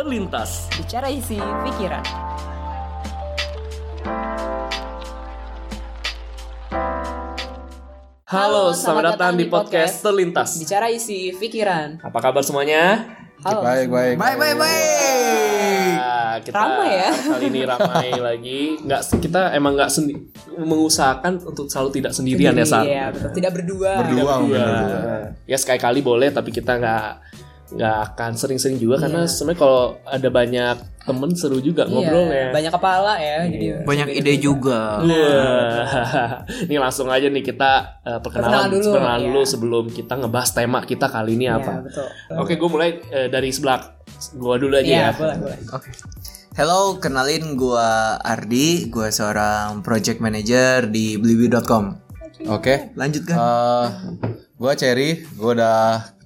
[0.00, 0.64] Terlintas.
[0.80, 2.00] Bicara isi pikiran.
[8.24, 10.56] Halo, selamat datang di podcast Terlintas.
[10.56, 11.98] Bicara isi pikiran.
[12.00, 13.12] Apa kabar semuanya?
[13.42, 13.60] Halo.
[13.60, 14.14] Baik, baik.
[14.16, 15.94] Baik, baik, baik.
[15.96, 17.10] Nah, kita Ramai ya.
[17.12, 18.60] kali ini ramai lagi.
[18.80, 20.14] Nggak, kita emang nggak sendi
[20.56, 22.86] mengusahakan untuk selalu tidak sendirian ya saat.
[22.86, 23.30] Iya, betul.
[23.36, 23.92] Tidak berdua.
[24.00, 24.64] Berdua Iya.
[24.64, 25.16] berdua.
[25.44, 27.08] Ya sekali-kali boleh, tapi kita nggak
[27.70, 32.46] nggak akan sering-sering juga karena sebenarnya kalau ada banyak temen seru juga Iya, ngobrolnya.
[32.52, 33.38] Banyak kepala ya.
[33.48, 35.00] Jadi Banyak ide juga.
[35.00, 36.30] Wah,
[36.68, 37.72] ini langsung aja nih kita
[38.04, 39.26] uh, perkenalan, Perkenalan dulu, perkenalan iya.
[39.26, 41.72] dulu sebelum kita ngebahas tema kita kali ini Iya, apa.
[41.82, 42.06] betul.
[42.36, 43.80] Oke, gue mulai uh, dari sebelah
[44.36, 45.10] gua dulu aja Iya, ya.
[45.16, 45.58] boleh, boleh.
[45.72, 45.88] Oke.
[46.52, 51.96] Hello, kenalin gua Ardi, gua seorang project manager di Blibi.com.
[52.50, 52.92] Oke.
[52.94, 53.36] Lanjut kan?
[53.38, 53.86] Eh,
[54.54, 55.80] gua Cherry, gua udah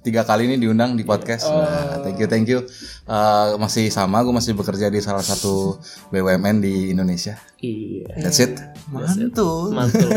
[0.05, 1.49] tiga kali ini diundang di podcast.
[1.49, 1.65] Oh.
[1.65, 2.61] Nah, thank you, thank you.
[3.09, 5.81] Eh, masih sama, gua masih bekerja di salah satu
[6.13, 7.41] BUMN di Indonesia.
[7.57, 8.61] Iya, That's it.
[8.93, 9.73] Mantul.
[9.73, 10.13] mantul.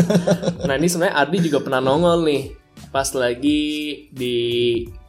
[0.69, 2.43] nah ini sebenarnya Ardi juga pernah nongol nih
[2.93, 3.61] pas lagi
[4.15, 4.37] di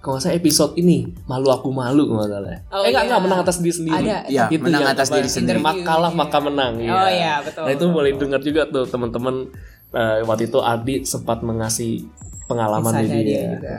[0.02, 2.60] kalau nggak salah episode ini malu aku malu nggak salah.
[2.72, 3.10] Oh, eh nggak iya.
[3.12, 4.08] nggak menang atas diri sendiri.
[4.08, 4.18] Ada.
[4.32, 5.60] Iya, Itu menang yang atas apa, diri sendiri.
[5.60, 6.74] Mak kalah maka menang.
[6.80, 7.68] Oh, iya, betul.
[7.68, 9.52] Nah itu boleh dengar juga tuh teman-teman
[9.90, 12.06] Eh, waktu itu Ardi sempat mengasih
[12.46, 13.26] pengalaman Kisahnya dia.
[13.26, 13.78] dia juga.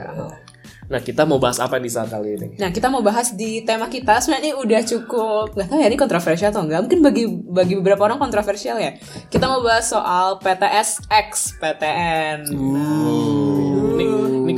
[0.91, 2.47] Nah kita mau bahas apa di saat kali ini?
[2.59, 4.19] Nah, kita mau bahas di tema kita.
[4.19, 6.83] Sebenarnya ini udah cukup, nggak tahu ya ini kontroversial atau enggak.
[6.83, 8.99] Mungkin bagi bagi beberapa orang kontroversial ya.
[9.31, 12.51] Kita mau bahas soal PTS X PTN.
[12.51, 13.40] Ini, ini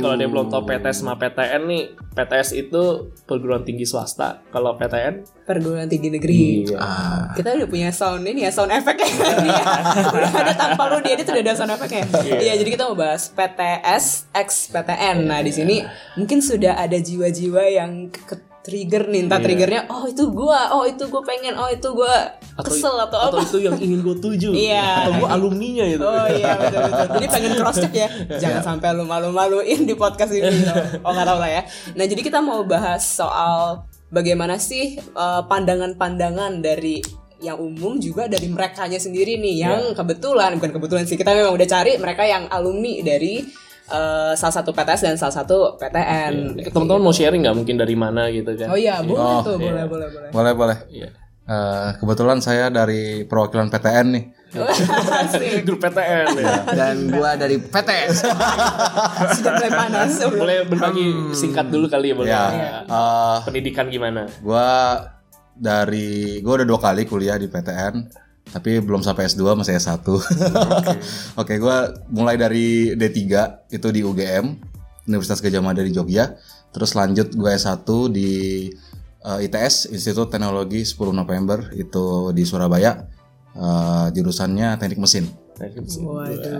[0.04, 2.82] kalau dia belum tahu PTS sama PTN nih, PTS itu
[3.24, 4.44] perguruan tinggi swasta.
[4.52, 6.68] Kalau PTN, Perguruan Tinggi Negeri.
[6.68, 6.76] iya.
[6.76, 9.08] Ah, Kita udah punya sound ini ya, sound efeknya.
[9.44, 9.64] Iya.
[10.12, 12.04] udah ada tanpa lu dia itu udah ada sound efeknya.
[12.20, 15.24] Iya, jadi kita mau bahas PTS X PTN.
[15.24, 15.80] Nah, di sini
[16.20, 21.04] mungkin sudah ada jiwa-jiwa yang ke trigger nih, entah triggernya oh itu gua, oh itu
[21.12, 23.44] gua pengen, oh itu gua kesel atau, atau apa.
[23.44, 24.50] itu yang ingin gue tuju.
[24.54, 25.04] Iya.
[25.04, 26.06] Atau gue alumninya itu.
[26.06, 27.06] Oh iya betul betul.
[27.18, 28.08] Jadi pengen cross check ya.
[28.38, 30.48] Jangan sampai lu malu-maluin di podcast ini.
[31.02, 31.62] Oh nggak tahu lah ya.
[31.98, 37.02] Nah jadi kita mau bahas soal bagaimana sih eh, pandangan-pandangan dari
[37.42, 41.68] yang umum juga dari merekanya sendiri nih yang kebetulan bukan kebetulan sih kita memang udah
[41.68, 43.44] cari mereka yang alumni dari
[43.86, 46.60] eh, salah satu PTS dan salah satu PTN.
[46.68, 48.68] Teman-teman mau sharing nggak mungkin dari mana gitu kan?
[48.70, 50.28] Oh iya boleh Oh, tuh boleh boleh boleh.
[50.30, 50.78] Boleh, boleh.
[50.88, 51.08] Iya.
[51.44, 54.24] Eh, kebetulan saya dari perwakilan PTN nih.
[55.66, 56.62] Grup PTN ya.
[56.72, 58.24] dan gua dari PTS.
[59.36, 60.12] Sudah mulai panas.
[60.40, 61.06] boleh berbagi
[61.36, 62.30] singkat dulu kali ya boleh.
[62.32, 62.46] Ya.
[62.88, 64.24] Eh, Pendidikan gimana?
[64.40, 64.96] gua
[65.52, 70.04] dari gua udah dua kali kuliah di PTN tapi belum sampai S2 masih S1
[71.40, 73.20] oke gua mulai dari D3
[73.72, 74.44] itu di UGM
[75.08, 76.36] Universitas Gajah Mada di Jogja
[76.70, 78.32] terus lanjut gua S1 di
[79.24, 83.14] eh, ITS Institut Teknologi 10 November itu di Surabaya
[83.54, 86.58] Eh, jurusannya teknik mesin Waduh.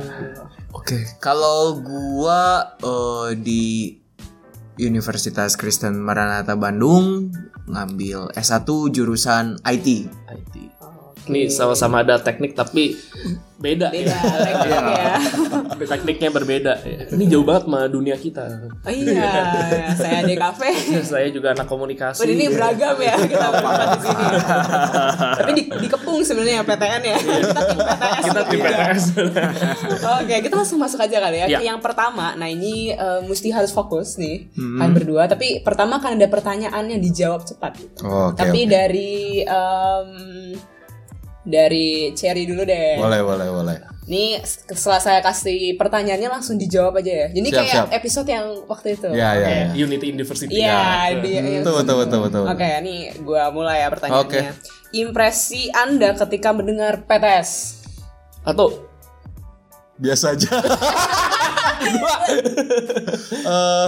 [0.70, 1.02] Oke.
[1.18, 3.90] Kalau gua eh, di
[4.78, 7.34] Universitas Kristen Maranatha Bandung
[7.66, 10.06] ngambil S1 jurusan IT.
[10.06, 10.54] IT.
[11.24, 12.92] Ini sama-sama ada teknik tapi
[13.64, 13.88] beda.
[13.88, 14.36] Beda ya.
[14.44, 15.14] teknik ya.
[15.94, 16.72] Tekniknya berbeda.
[16.84, 16.98] ya.
[17.16, 18.44] Ini jauh banget sama dunia kita.
[18.84, 20.70] Oh iya, saya di kafe.
[21.14, 22.24] Saya juga anak komunikasi.
[22.24, 23.46] Oh, ini beragam ya kita
[23.94, 24.24] di sini.
[25.38, 27.16] Tapi di, dikepung sebenarnya PTN ya.
[27.20, 28.22] Kita tim PTS.
[28.24, 29.04] kita tim PTS.
[30.20, 31.46] Oke, kita langsung masuk aja kali ya.
[31.48, 31.60] Ya.
[31.72, 35.28] Yang pertama, nah ini eh, mesti harus fokus nih, kan berdua.
[35.28, 37.80] Tapi pertama kan ada pertanyaan yang dijawab cepat.
[38.00, 38.70] oke Tapi oke.
[38.70, 40.08] dari em,
[41.44, 42.96] dari Cherry dulu deh.
[42.96, 47.28] boleh boleh boleh Nih setelah saya kasih pertanyaannya langsung dijawab aja ya.
[47.32, 47.88] Jadi Siap, kayak siap.
[47.88, 49.08] episode yang waktu itu.
[49.16, 49.66] ya ya, ya.
[49.72, 50.52] Unity University.
[50.60, 54.60] Iya, dia betul betul betul betul Oke, nih gua mulai ya pertanyaannya.
[54.92, 57.80] Impresi Anda ketika mendengar PTS?
[58.44, 58.84] Atau
[59.96, 60.52] biasa aja
[63.44, 63.86] Eh,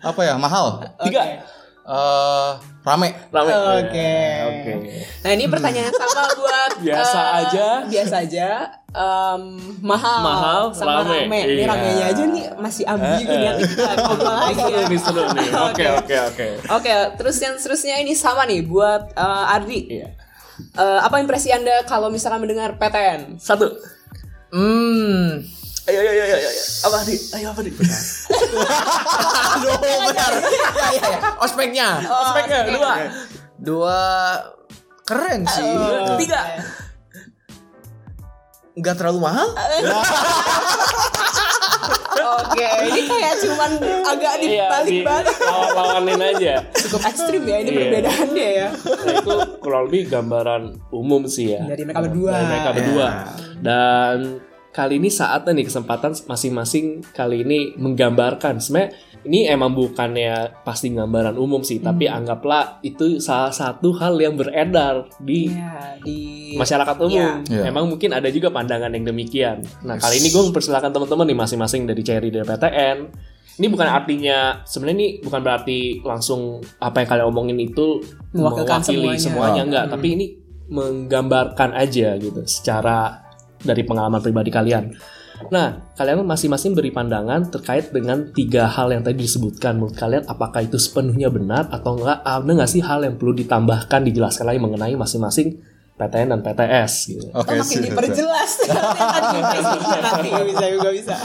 [0.00, 1.44] apa ya mahal tiga.
[1.90, 2.50] Eh,
[2.80, 3.50] rame Rame.
[3.50, 4.12] Oke.
[4.46, 4.72] Oke.
[5.20, 7.66] Nah, ini pertanyaan yang sama buat Biasa eh, aja.
[7.84, 8.48] Biasa aja.
[8.90, 9.42] em,
[9.80, 11.26] mahal, Mahal, sama rame.
[11.26, 11.40] rame.
[11.48, 11.66] Ini Iya.
[11.66, 14.82] ramenya aja nih masih ambigu nih nanti kita ngobrol lagi ya.
[14.86, 15.48] nih seru nih.
[15.66, 16.46] Oke oke oke.
[16.72, 19.78] Oke, terus yang seterusnya ini sama nih buat eh, Ardi.
[19.90, 20.08] Iya.
[20.72, 23.38] Eh, apa impresi Anda kalau misalkan mendengar PTN?
[23.38, 23.66] Satu.
[24.50, 25.42] Hmm.
[25.90, 26.36] Ayo ayo ayo ayo.
[26.46, 26.62] ayo.
[26.86, 27.16] Apa di?
[27.34, 27.70] Ayo apa di?
[29.50, 29.74] Aduh,
[30.06, 30.32] benar.
[30.38, 31.18] ya, ya, ya.
[31.42, 31.88] Ospeknya.
[32.06, 32.92] Ospeknya dua.
[33.58, 33.98] Dua
[35.02, 35.66] keren sih.
[36.16, 36.40] Tiga.
[38.72, 39.48] Nggak terlalu mahal.
[42.40, 43.70] Oke, ini kayak cuman
[44.06, 45.34] agak dibalik-balik.
[45.34, 46.54] Iya, lawan-lawanin aja.
[46.76, 47.78] Cukup ekstrim ya ini Iya.
[47.80, 48.68] perbedaannya ya.
[48.70, 51.66] Nah, itu kurang lebih gambaran umum sih ya.
[51.66, 52.30] Dari mereka berdua.
[52.30, 53.08] Dari mereka berdua.
[53.60, 54.16] Dan
[54.70, 58.62] kali ini saatnya nih kesempatan masing-masing kali ini menggambarkan.
[58.62, 58.94] Sebenarnya
[59.26, 65.10] ini emang bukannya pasti gambaran umum sih, tapi anggaplah itu salah satu hal yang beredar
[65.20, 66.18] di Iya, di
[66.56, 67.44] masyarakat umum.
[67.44, 67.68] Iya.
[67.68, 69.60] Emang mungkin ada juga pandangan yang demikian.
[69.84, 72.98] Nah, kali ini gue mempersilahkan teman-teman nih masing-masing dari Cherry dari PTN.
[73.60, 78.00] Ini bukan artinya sebenarnya ini bukan berarti langsung apa yang kalian omongin itu
[78.32, 79.20] Mewakilkan mewakili semuanya.
[79.20, 80.26] semuanya enggak, tapi ini
[80.70, 83.28] menggambarkan aja gitu secara
[83.60, 84.92] dari pengalaman pribadi kalian.
[85.48, 89.80] Nah, kalian masing-masing beri pandangan terkait dengan tiga hal yang tadi disebutkan.
[89.80, 92.20] Menurut kalian, apakah itu sepenuhnya benar atau enggak?
[92.20, 95.56] Ada nggak sih hal yang perlu ditambahkan, dijelaskan lagi mengenai masing-masing
[95.96, 96.92] PTN dan PTS?
[97.08, 97.26] Gitu.
[97.32, 98.50] Oke, Oh, makin diperjelas
[100.04, 101.16] nanti bisa juga bisa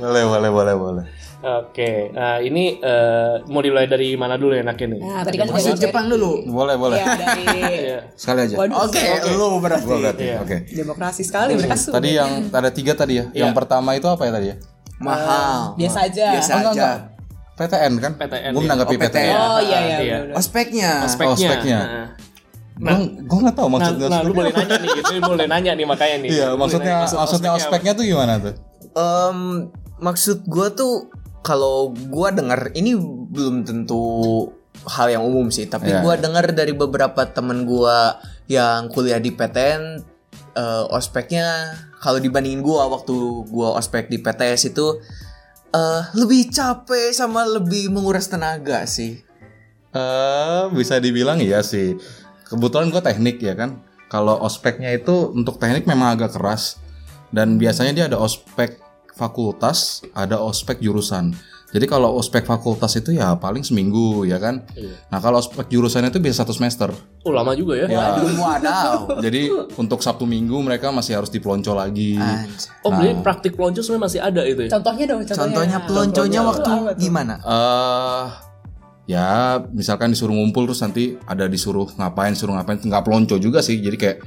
[0.00, 1.04] Boleh, boleh, boleh, boleh.
[1.42, 5.00] Oke, nah ini eh, mau dimulai dari mana dulu enaknya nih?
[5.00, 6.46] nah tadi kan Masuk dari- Jepang dulu.
[6.46, 6.96] Boleh, boleh.
[6.96, 7.42] ya dari
[7.82, 7.98] Iya.
[8.14, 8.54] Sekali aja.
[8.62, 9.02] Oke,
[9.32, 9.82] lu berarti.
[9.82, 10.24] Gua berarti.
[10.24, 10.36] Iya.
[10.38, 10.56] Oke.
[10.68, 13.26] demokrasi sekali mereka sudah Tadi yang ada tiga tadi ya.
[13.32, 13.58] Yang Iya.
[13.58, 14.56] pertama itu apa ya tadi ya?
[14.96, 15.74] Mahal.
[15.74, 16.78] biasa aja Biasa Oh, enggak, aja.
[16.78, 16.98] enggak.
[17.52, 18.12] PTN kan?
[18.16, 18.64] PTN, Gue iya.
[18.64, 19.10] menanggapi Oh, PTN.
[19.12, 19.34] PTN.
[19.36, 20.16] oh iya iya Iya.
[20.32, 20.90] Ospeknya.
[21.04, 21.26] Speknya.
[21.28, 21.78] Oh, speknya.
[22.74, 24.06] Nah, Gue gue nggak tahu Nah, maksudnya.
[24.08, 26.30] nah, lu boleh nanya nih, gitu, lu boleh nanya nih makanya nih.
[26.32, 28.54] Iya, Lu maksudnya maksudnya ospeknya ospeknya tuh gimana tuh?
[28.92, 29.38] Em,
[29.98, 30.92] maksud gue tuh
[31.42, 32.94] kalau gue dengar ini
[33.28, 34.02] belum tentu
[34.86, 36.22] hal yang umum sih, tapi Iya, gua iya.
[36.22, 37.98] dengar dari beberapa temen gue
[38.50, 40.02] yang kuliah di PTN,
[40.56, 43.14] eh, ospeknya kalau dibandingin gue waktu
[43.46, 44.98] gue ospek di PTS itu
[45.72, 49.22] eh, lebih capek sama lebih menguras tenaga sih.
[49.92, 51.96] Eh, bisa dibilang iya sih.
[52.48, 53.80] Kebetulan gue teknik ya kan.
[54.12, 56.76] Kalau ospeknya itu untuk teknik memang agak keras
[57.32, 58.76] dan biasanya dia ada ospek
[59.12, 61.32] fakultas, ada ospek jurusan.
[61.72, 64.60] Jadi kalau ospek fakultas itu ya paling seminggu ya kan.
[64.76, 64.92] Iya.
[65.08, 66.92] Nah kalau ospek jurusan itu bisa satu semester.
[67.24, 67.88] Oh, lama juga ya.
[67.88, 68.96] Waduh, wadaw.
[69.24, 69.48] Jadi
[69.80, 72.20] untuk Sabtu Minggu mereka masih harus dipelonco lagi.
[72.20, 72.68] Anjay.
[72.84, 74.70] Oh, berarti praktik pelonco sebenarnya masih ada itu ya?
[74.76, 77.34] contohnya dong contohnya Contohnya pelonconya waktu Apa gimana?
[77.40, 78.24] eh
[79.02, 83.82] ya misalkan disuruh ngumpul terus nanti ada disuruh ngapain disuruh ngapain nggak pelonco juga sih
[83.82, 84.18] jadi kayak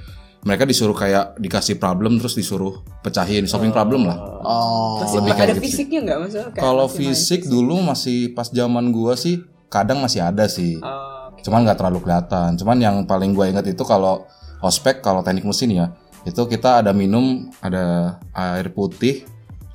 [0.46, 4.18] mereka disuruh kayak dikasih problem terus disuruh pecahin solving problem lah.
[4.46, 5.02] Oh.
[5.02, 8.48] masih Lebih kayak ada gitu fisiknya nggak maksudnya kalau masih main fisik dulu masih pas
[8.54, 9.42] zaman gua sih
[9.74, 10.78] kadang masih ada sih.
[10.80, 12.56] Oh, cuman nggak terlalu kelihatan.
[12.62, 14.30] Cuman yang paling gua ingat itu kalau
[14.62, 15.88] ospek kalau teknik mesin ya
[16.26, 19.26] itu kita ada minum ada air putih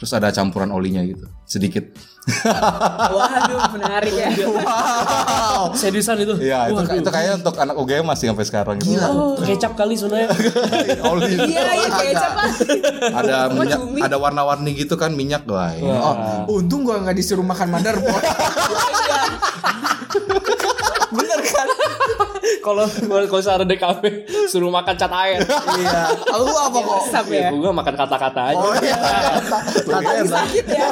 [0.01, 1.85] terus ada campuran olinya gitu sedikit
[3.17, 4.29] waduh menarik ya
[5.81, 6.35] Seriusan itu?
[6.41, 7.01] Iya, itu, Waduh.
[7.01, 8.97] itu kayaknya untuk anak UGM masih sampai sekarang gitu.
[8.97, 10.33] Oh, kecap kali sebenarnya.
[11.11, 11.37] Oli.
[11.37, 12.43] iya iya siapa
[13.13, 14.01] ada minyak, cumi?
[14.01, 15.81] ada warna-warni gitu kan minyak doang.
[15.85, 18.25] Oh, untung gua nggak disuruh makan motherboard.
[22.61, 22.85] Kalau
[23.27, 24.03] kalau secara DKP
[24.47, 25.41] suruh makan cat air.
[25.81, 26.03] iya.
[26.15, 27.01] Kalau lu apa kok?
[27.29, 28.61] Ya, ya gua makan kata-kata aja.
[28.61, 28.99] Oh iya.
[29.87, 30.87] Lagi sakit ya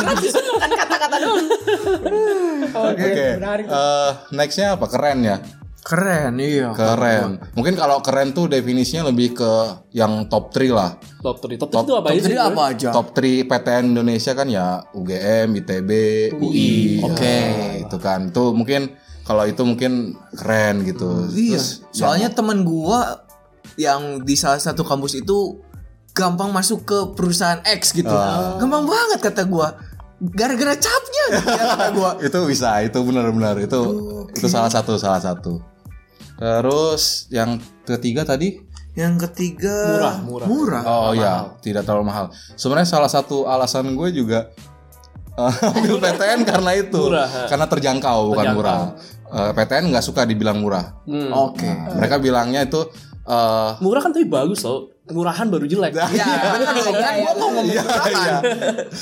[0.00, 1.46] Kan justru bukan kata-kata doang
[2.70, 3.12] Oke.
[3.38, 4.86] menarik Eh, nextnya apa?
[4.88, 5.36] Keren ya.
[5.80, 6.76] Keren, iya.
[6.76, 7.40] Keren.
[7.56, 9.52] Mungkin kalau keren tuh definisinya lebih ke
[9.96, 10.90] yang top 3 lah.
[11.24, 11.56] Top 3.
[11.56, 12.38] Top 3 itu apa aja Jadi sih?
[12.38, 12.88] apa aja?
[12.92, 15.90] Top 3 PTN Indonesia kan ya UGM, ITB,
[16.36, 17.00] UI.
[17.00, 17.24] Oke.
[17.24, 18.28] Ya, itu kan.
[18.28, 21.28] Itu mungkin kalau itu mungkin keren gitu.
[21.30, 21.58] Iya.
[21.58, 23.22] Terus Soalnya temen gua
[23.76, 25.60] yang di salah satu kampus itu
[26.10, 28.10] gampang masuk ke perusahaan X gitu.
[28.58, 29.78] Gampang banget kata gua.
[30.20, 32.10] Gara-gara capnya gitu ya kata gua.
[32.28, 33.80] itu bisa itu benar-benar itu
[34.36, 35.64] itu salah satu salah satu
[36.36, 38.60] terus yang ketiga tadi
[38.92, 40.46] Yang ketiga Murah, murah.
[40.50, 40.82] Murah.
[40.84, 44.52] oh ya tidak terlalu mahal sebenarnya salah satu alasan gue juga
[45.76, 48.58] ambil PTN karena itu Murah, karena terjangkau bukan Terjangkau.
[48.58, 48.82] murah
[49.30, 51.30] Eh, PTN nggak suka dibilang murah Hmm.
[51.30, 51.70] Oke.
[51.94, 52.82] mereka bilangnya itu
[53.22, 54.90] eh, Murah kan tapi bagus loh.
[55.10, 55.90] Murahan baru jelek.
[55.90, 56.94] Ya, benar dong.
[56.94, 58.36] Kan gua mau ngomong Iya, iya.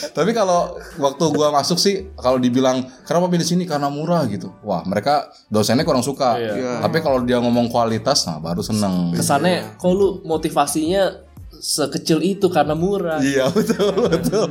[0.09, 4.49] Tapi kalau waktu gua masuk sih kalau dibilang kenapa pilih sini karena murah gitu.
[4.65, 6.41] Wah, mereka dosennya kurang suka.
[6.41, 6.81] Iya.
[6.81, 9.13] Tapi kalau dia ngomong kualitas nah baru seneng.
[9.13, 11.13] Kesannya kok lu motivasinya
[11.53, 13.21] sekecil itu karena murah.
[13.21, 14.49] Iya, betul, betul.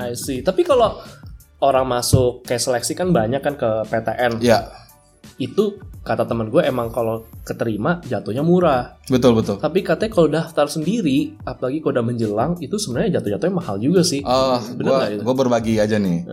[0.00, 0.40] I see.
[0.40, 0.98] Tapi kalau
[1.58, 4.38] orang masuk kayak seleksi kan banyak kan ke PTN.
[4.38, 4.70] Iya,
[5.36, 8.96] Itu kata teman gue emang kalau keterima jatuhnya murah.
[9.06, 9.58] betul, betul.
[9.58, 14.20] Tapi katanya kalau daftar sendiri, apalagi kalau udah menjelang, itu sebenarnya jatuh-jatuhnya mahal juga sih.
[14.20, 16.24] Eh, Bener gua gua berbagi aja nih.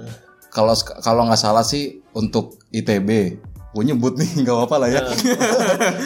[0.47, 3.35] Kalau sek- kalau nggak salah sih untuk ITB
[3.75, 5.01] gue nyebut nih nggak apa-apa lah ya.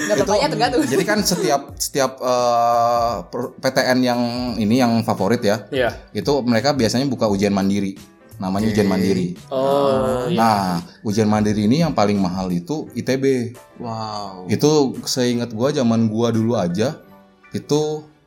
[0.10, 0.82] Gak apa-apa ya tergantung.
[0.82, 4.22] Jadi kan setiap setiap eh, per- PTN yang
[4.58, 5.94] ini yang favorit ya, Iya.
[6.12, 7.94] itu mereka biasanya buka ujian mandiri.
[8.40, 9.36] Namanya ujian mandiri.
[9.52, 10.40] Oh, iya.
[10.40, 10.64] Nah,
[11.04, 13.54] ujian mandiri ini yang paling mahal itu ITB.
[13.78, 14.48] Wow.
[14.48, 16.98] Itu seingat gua zaman gua dulu aja
[17.52, 17.82] itu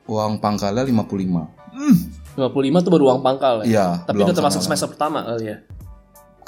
[0.07, 2.37] uang pangkalnya 55.
[2.37, 3.67] 55 tuh baru uang pangkal ya.
[3.67, 5.57] Iya, Tapi udah termasuk semester pertama kali ya.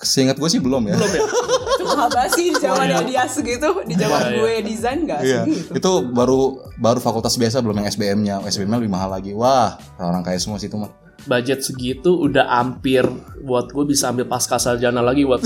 [0.04, 0.94] Seingat gue sih belum ya.
[1.00, 1.22] Belum ya?
[1.94, 5.40] Itu mahal banget sih di zaman dia segitu, di zaman Iya, gue desain gak Iya,
[5.46, 5.70] segitu.
[5.78, 6.40] itu baru
[6.74, 8.34] baru fakultas biasa belum yang SBM-nya.
[8.42, 9.30] SBM-nya lebih mahal lagi.
[9.30, 10.90] Wah, orang kaya semua sih itu mah.
[11.24, 13.06] Budget segitu udah hampir
[13.40, 15.40] buat gue bisa ambil pasca sarjana lagi buat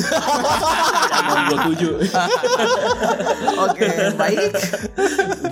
[1.28, 1.90] yang mau tuju.
[3.68, 3.86] Oke,
[4.16, 4.50] baik.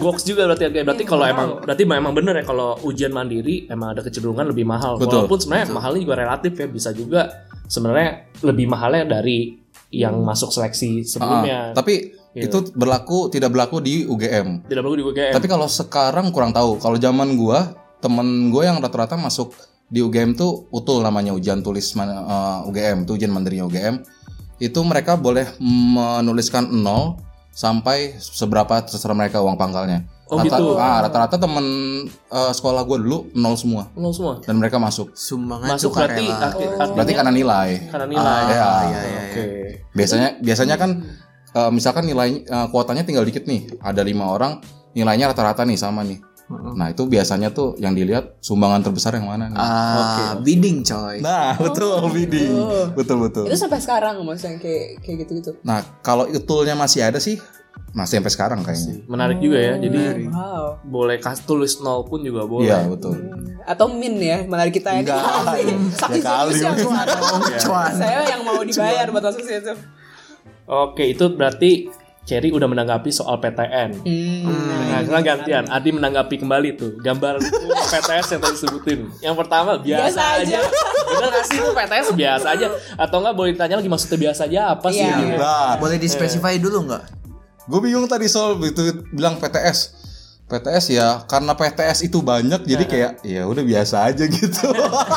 [0.02, 0.86] Goks juga berarti harganya.
[0.88, 4.98] Berarti kalau emang berarti emang bener ya kalau ujian mandiri emang ada kecenderungan lebih mahal.
[4.98, 5.26] Betul.
[5.26, 7.20] Walaupun sebenarnya mahalnya juga relatif ya bisa juga
[7.66, 11.70] sebenarnya lebih mahalnya dari yang masuk seleksi sebelumnya.
[11.70, 12.52] Ah, tapi Iya.
[12.52, 14.68] itu berlaku tidak berlaku di UGM.
[14.68, 15.32] Tidak perlu di UGM.
[15.32, 16.76] Tapi kalau sekarang kurang tahu.
[16.76, 17.72] Kalau zaman gua,
[18.04, 19.56] temen gue yang rata-rata masuk
[19.88, 24.04] di UGM tuh utul namanya ujian tulis man- eh, UGM, tuh ujian mandirinya UGM.
[24.60, 27.16] Itu mereka boleh menuliskan 0
[27.56, 30.04] sampai seberapa terserah mereka uang pangkalnya.
[30.26, 30.74] Oh, Rata- gitu.
[30.74, 31.66] ah, rata-rata temen
[32.10, 34.42] eh, sekolah gue dulu nol semua Nol semua.
[34.42, 35.14] dan mereka masuk.
[35.14, 36.18] Sumbangan Masuk sukarela.
[36.18, 37.68] berarti arti- artinya Berarti karena nilai.
[37.86, 38.26] karena nilai.
[38.26, 38.66] Ah, iya.
[38.82, 39.20] iya, iya.
[39.22, 39.44] Oke.
[39.92, 40.90] Biasanya biasanya kan
[41.52, 44.58] eh, misalkan nilai eh, kuotanya tinggal dikit nih, ada lima orang,
[44.92, 46.18] nilainya rata-rata nih sama nih.
[46.48, 49.58] Nah itu biasanya tuh yang dilihat sumbangan terbesar yang mana nih?
[49.58, 51.18] Ah, bidding coy.
[51.18, 52.54] Nah betul bidding,
[52.94, 53.46] betul betul.
[53.46, 55.58] Itu sampai sekarang maksudnya kayak kayak gitu-gitu.
[55.62, 57.38] Nah kalau itulnya masih ada sih,
[57.96, 59.00] masih sampai sekarang kayaknya.
[59.08, 59.74] Menarik juga ya.
[59.80, 60.84] Jadi Wow.
[60.84, 62.68] boleh kasih tulis nol pun juga boleh.
[62.68, 63.16] Iya betul.
[63.64, 65.16] Atau min ya, menarik kita ya.
[65.96, 66.54] Saking Ya kali.
[67.96, 69.72] Saya yang mau dibayar buat masuk situ.
[70.66, 71.88] Oke, itu berarti
[72.26, 74.02] Cherry udah menanggapi soal PTN.
[74.02, 74.50] Hmm.
[74.90, 75.64] Nah, sekarang gantian.
[75.70, 77.38] Adi menanggapi kembali tuh gambar
[77.86, 78.98] PTS yang tadi sebutin.
[79.22, 80.58] Yang pertama biasa, Biasa aja.
[80.58, 80.60] aja.
[81.06, 82.66] Bener gak sih itu PTS biasa aja?
[82.98, 85.06] Atau enggak boleh ditanya lagi maksudnya biasa aja apa sih?
[85.06, 85.16] Iya.
[85.16, 85.38] gitu?
[85.38, 87.02] Nah, Boleh dispesify dulu nggak?
[87.66, 90.06] Gue bingung tadi soal itu bilang PTS.
[90.46, 94.70] PTS ya karena PTS itu banyak jadi kayak ya udah biasa aja gitu.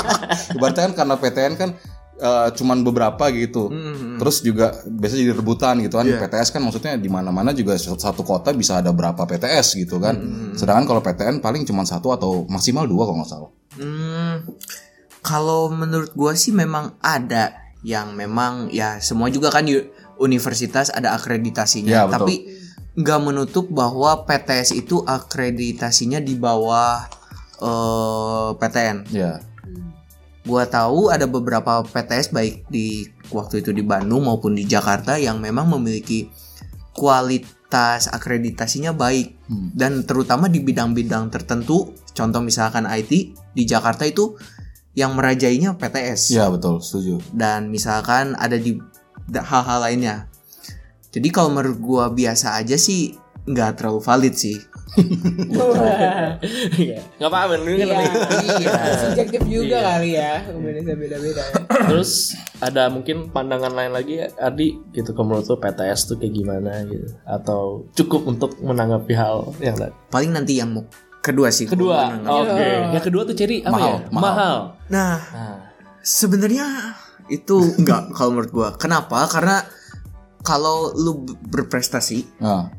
[0.58, 1.70] Ibaratnya kan karena PTN kan
[2.18, 3.70] eh, cuman beberapa gitu.
[4.18, 6.10] Terus juga biasanya jadi rebutan gitu kan.
[6.10, 10.18] PTS kan maksudnya di mana-mana juga satu kota bisa ada berapa PTS gitu kan.
[10.58, 13.52] Sedangkan kalau PTN paling cuma satu atau maksimal dua kalau nggak salah.
[13.78, 14.50] Hmm,
[15.22, 17.54] kalau menurut gua sih memang ada
[17.86, 19.64] yang memang ya semua juga kan
[20.20, 22.14] universitas ada akreditasinya, Ya, betul.
[22.14, 22.36] tapi
[22.94, 27.08] nggak menutup bahwa PTS itu akreditasinya di bawah
[27.58, 28.98] eh, PTN.
[29.10, 29.40] Ya.
[30.42, 35.38] Gua tahu ada beberapa PTS baik di waktu itu di Bandung maupun di Jakarta yang
[35.38, 36.32] memang memiliki
[36.94, 39.74] kualitas akreditasinya baik Hmm.
[39.74, 41.92] dan terutama di bidang-bidang tertentu.
[42.12, 43.12] Contoh misalkan IT
[43.50, 44.38] di Jakarta itu
[44.94, 47.18] yang merajainya PTS Ya betul, setuju.
[47.32, 48.78] dan misalkan ada di
[49.36, 50.16] hal-hal lainnya.
[51.10, 54.58] Jadi kalau menurut gua biasa aja sih nggak terlalu valid sih.
[56.76, 57.00] Iya.
[57.18, 57.98] Nggak apa-apa, ini kan Iya.
[58.58, 58.74] Iya.
[59.06, 59.86] Subjektif juga Iya.
[59.86, 60.34] kali ya.
[60.50, 61.42] Beda beda-beda.
[61.42, 61.54] ya.
[61.88, 62.12] Terus
[62.58, 66.84] ada mungkin pandangan lain lagi ya, Adi gitu kalau menurut lu PTS tuh kayak gimana
[66.86, 69.94] gitu atau cukup untuk menanggapi hal yang lain.
[70.10, 70.84] Paling nanti yang mau
[71.20, 71.66] kedua sih.
[71.66, 72.26] Kedua, oke.
[72.26, 72.94] menanggapi.
[72.96, 73.98] Yang kedua tuh Cherry apa Mahal, ya?
[74.10, 74.22] mahal.
[74.24, 74.56] Mahal.
[74.90, 75.58] Nah, Nah,
[76.00, 76.66] Sebenarnya
[77.30, 78.70] itu enggak kalau menurut gua.
[78.76, 79.26] Kenapa?
[79.26, 79.62] Karena
[80.40, 82.72] kalau lu berprestasi Nah.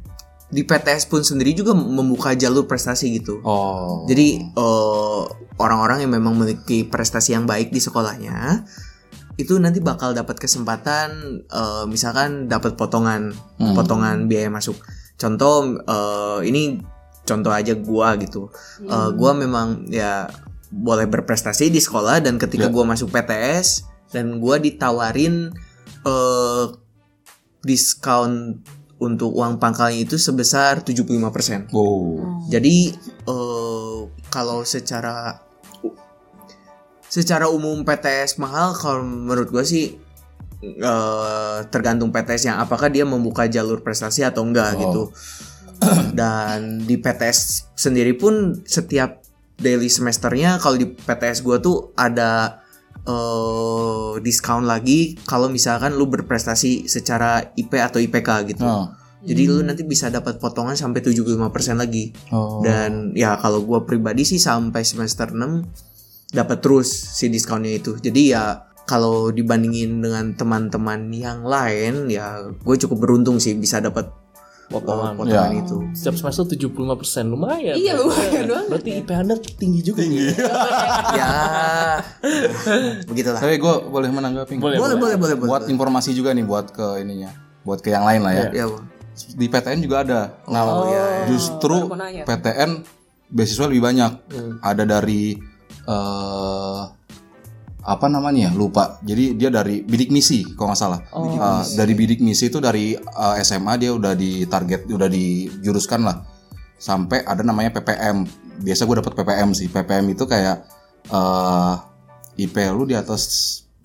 [0.48, 3.38] di PTS pun sendiri juga membuka jalur prestasi gitu.
[3.40, 4.02] Oh.
[4.04, 5.22] Jadi eh,
[5.56, 8.66] orang-orang yang memang memiliki prestasi yang baik di sekolahnya
[9.36, 11.10] itu nanti bakal dapat kesempatan
[11.44, 13.74] eh, misalkan dapat potongan Hmm.
[13.74, 14.74] potongan biaya masuk.
[15.14, 16.82] Contoh eh, ini
[17.22, 18.50] contoh aja gua gitu.
[18.82, 20.26] Eh, gua memang ya
[20.66, 22.72] boleh berprestasi di sekolah dan ketika Ya.
[22.72, 25.54] gua masuk PTS dan gua ditawarin
[26.06, 26.66] eh
[27.60, 28.60] diskon
[29.00, 31.72] untuk uang pangkalnya itu sebesar 75%.
[31.72, 32.20] Oh.
[32.52, 32.92] Jadi
[33.24, 35.40] eh, kalau secara
[37.10, 39.96] secara umum PTS mahal kalau menurut gue sih
[40.62, 44.80] eh, tergantung PTS yang apakah dia membuka jalur prestasi atau enggak Oh.
[44.84, 45.02] gitu.
[46.20, 49.24] Dan di PTS sendiri pun setiap
[49.56, 52.59] daily semesternya kalau di PTS gue tuh ada
[53.06, 58.64] eh diskon lagi kalau misalkan lu berprestasi secara IP atau IPK gitu.
[58.64, 58.90] Oh.
[59.20, 62.12] Jadi lu nanti bisa dapat potongan sampai 75% lagi.
[62.32, 62.64] Oh.
[62.64, 68.00] Dan ya kalau gua pribadi sih sampai semester 6 dapat terus si diskonnya itu.
[68.00, 74.10] Jadi ya kalau dibandingin dengan teman-teman yang lain ya gue cukup beruntung sih bisa dapat
[74.70, 75.12] Potongan.
[75.12, 75.60] uh, potongan Ya.
[75.66, 75.76] itu.
[75.92, 77.74] Setiap semester 75% lumayan.
[77.74, 78.66] Iya, lumayan banget.
[78.70, 80.30] Berarti IP Anda tinggi juga tinggi.
[81.18, 81.30] ya
[83.04, 83.40] begitulah.
[83.42, 84.54] Tapi gue boleh menanggapi.
[84.56, 85.50] Boleh, Boleh boleh boleh boleh.
[85.50, 88.46] Buat informasi juga nih buat ke ininya, buat ke yang lain lah ya.
[88.54, 88.66] Ya,
[89.34, 90.20] Di PTN juga ada.
[90.46, 90.62] Nah,
[91.26, 92.22] justru baru mau nanya.
[92.24, 92.70] PTN
[93.28, 94.12] beasiswa lebih banyak.
[94.62, 95.34] Ada dari
[95.84, 96.80] eh
[97.80, 98.50] apa namanya ya?
[98.52, 99.00] Lupa.
[99.00, 101.00] Jadi dia dari bidik misi kalau nggak salah.
[101.12, 106.16] Eh, dari bidik misi itu dari eh, SMA dia udah di target, udah dijuruskan lah.
[106.80, 108.24] Sampai ada namanya PPM.
[108.60, 109.68] Biasa gue dapat PPM sih.
[109.72, 110.64] PPM itu kayak
[111.08, 111.74] eh
[112.40, 113.22] IP lu di atas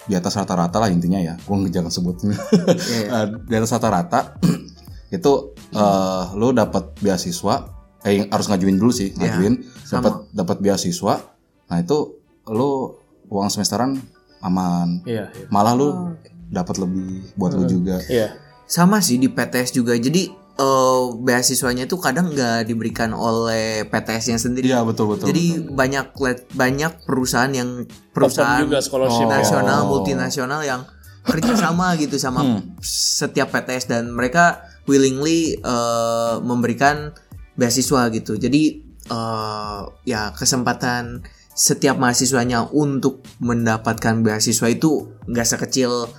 [0.06, 1.36] di atas rata-rata lah intinya ya.
[1.44, 2.24] Gue jangan sebut.
[2.28, 4.36] Eh, di atas rata-rata
[5.16, 5.34] itu
[5.75, 7.75] eh lu dapat beasiswa
[8.06, 11.25] eh harus ngajuin dulu sih ngajuin dapat dapat beasiswa
[11.66, 12.22] nah itu
[12.54, 12.94] lu
[13.27, 13.98] uang semesteran
[14.39, 15.48] aman Iya, iya.
[15.48, 16.13] malah lu
[16.48, 18.38] dapat lebih buat lu juga Iya.
[18.63, 19.94] Sama sih di PTS juga.
[19.94, 24.65] Jadi eh, beasiswanya itu kadang nggak diberikan oleh PTS-nya sendiri.
[24.65, 29.22] iya betul betul Jadi banyak let- banyak perusahaan yang Perusahaan juga scholarship.
[29.22, 29.29] Oh.
[29.29, 30.82] nasional multinasional yang
[31.22, 32.62] kerja sama gitu sama Hmm.
[32.79, 37.12] setiap PTS dan mereka willingly eh, memberikan
[37.53, 38.34] beasiswa gitu.
[38.36, 38.63] Jadi
[39.05, 41.22] eh, ya kesempatan
[41.56, 46.12] setiap mahasiswanya untuk mendapatkan beasiswa itu nggak sekecil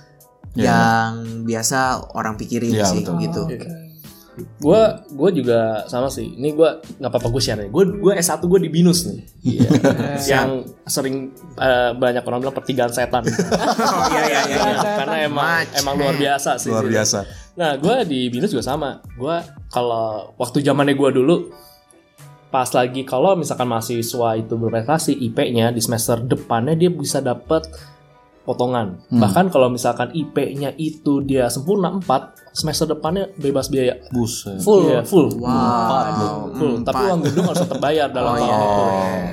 [0.57, 3.21] yang biasa orang pikirin Ya, sih betul.
[3.21, 3.41] gitu.
[4.57, 4.81] Gue
[5.13, 6.33] gue juga sama sih.
[6.33, 7.69] Ini gue nggak apa-apa gue share ya.
[7.69, 9.19] Gue gue S1 gue di binus nih.
[9.45, 9.69] Iya.
[10.33, 10.49] yang
[10.85, 13.25] sering eh, banyak orang bilang pertigaan setan.
[13.77, 14.57] Oh iya iya iya.
[14.57, 15.77] Iya, karena emang Macet.
[15.81, 16.69] emang luar biasa sih.
[16.69, 16.93] luar sih.
[16.93, 17.19] biasa
[17.57, 19.01] Nah, gue di binus juga sama.
[19.17, 21.35] Gue kalau waktu zamannya gue dulu
[22.47, 27.67] pas lagi kalau misalkan mahasiswa itu berprestasi IP-nya di semester depannya dia bisa dapat
[28.47, 29.03] potongan.
[29.11, 33.99] Bahkan kalau misalkan IP-nya itu dia sempurna 4, semester depannya bebas biaya.
[34.07, 35.35] buset Full, Iya, full.
[35.35, 36.55] Wow.
[36.55, 36.87] Full.
[36.87, 38.63] Tapi uang gedung harus tetap bayar dalam Oh, tahun iya.
[38.63, 38.83] itu.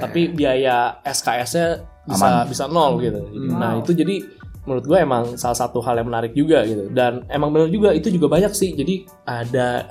[0.03, 1.67] Tapi biaya SKS-nya
[2.05, 3.23] bisa bisa nol gitu.
[3.55, 4.19] Nah, itu jadi
[4.65, 6.89] menurut gue emang salah satu hal yang menarik juga gitu.
[6.89, 8.73] Dan emang benar juga itu juga banyak sih.
[8.73, 9.85] Jadi ada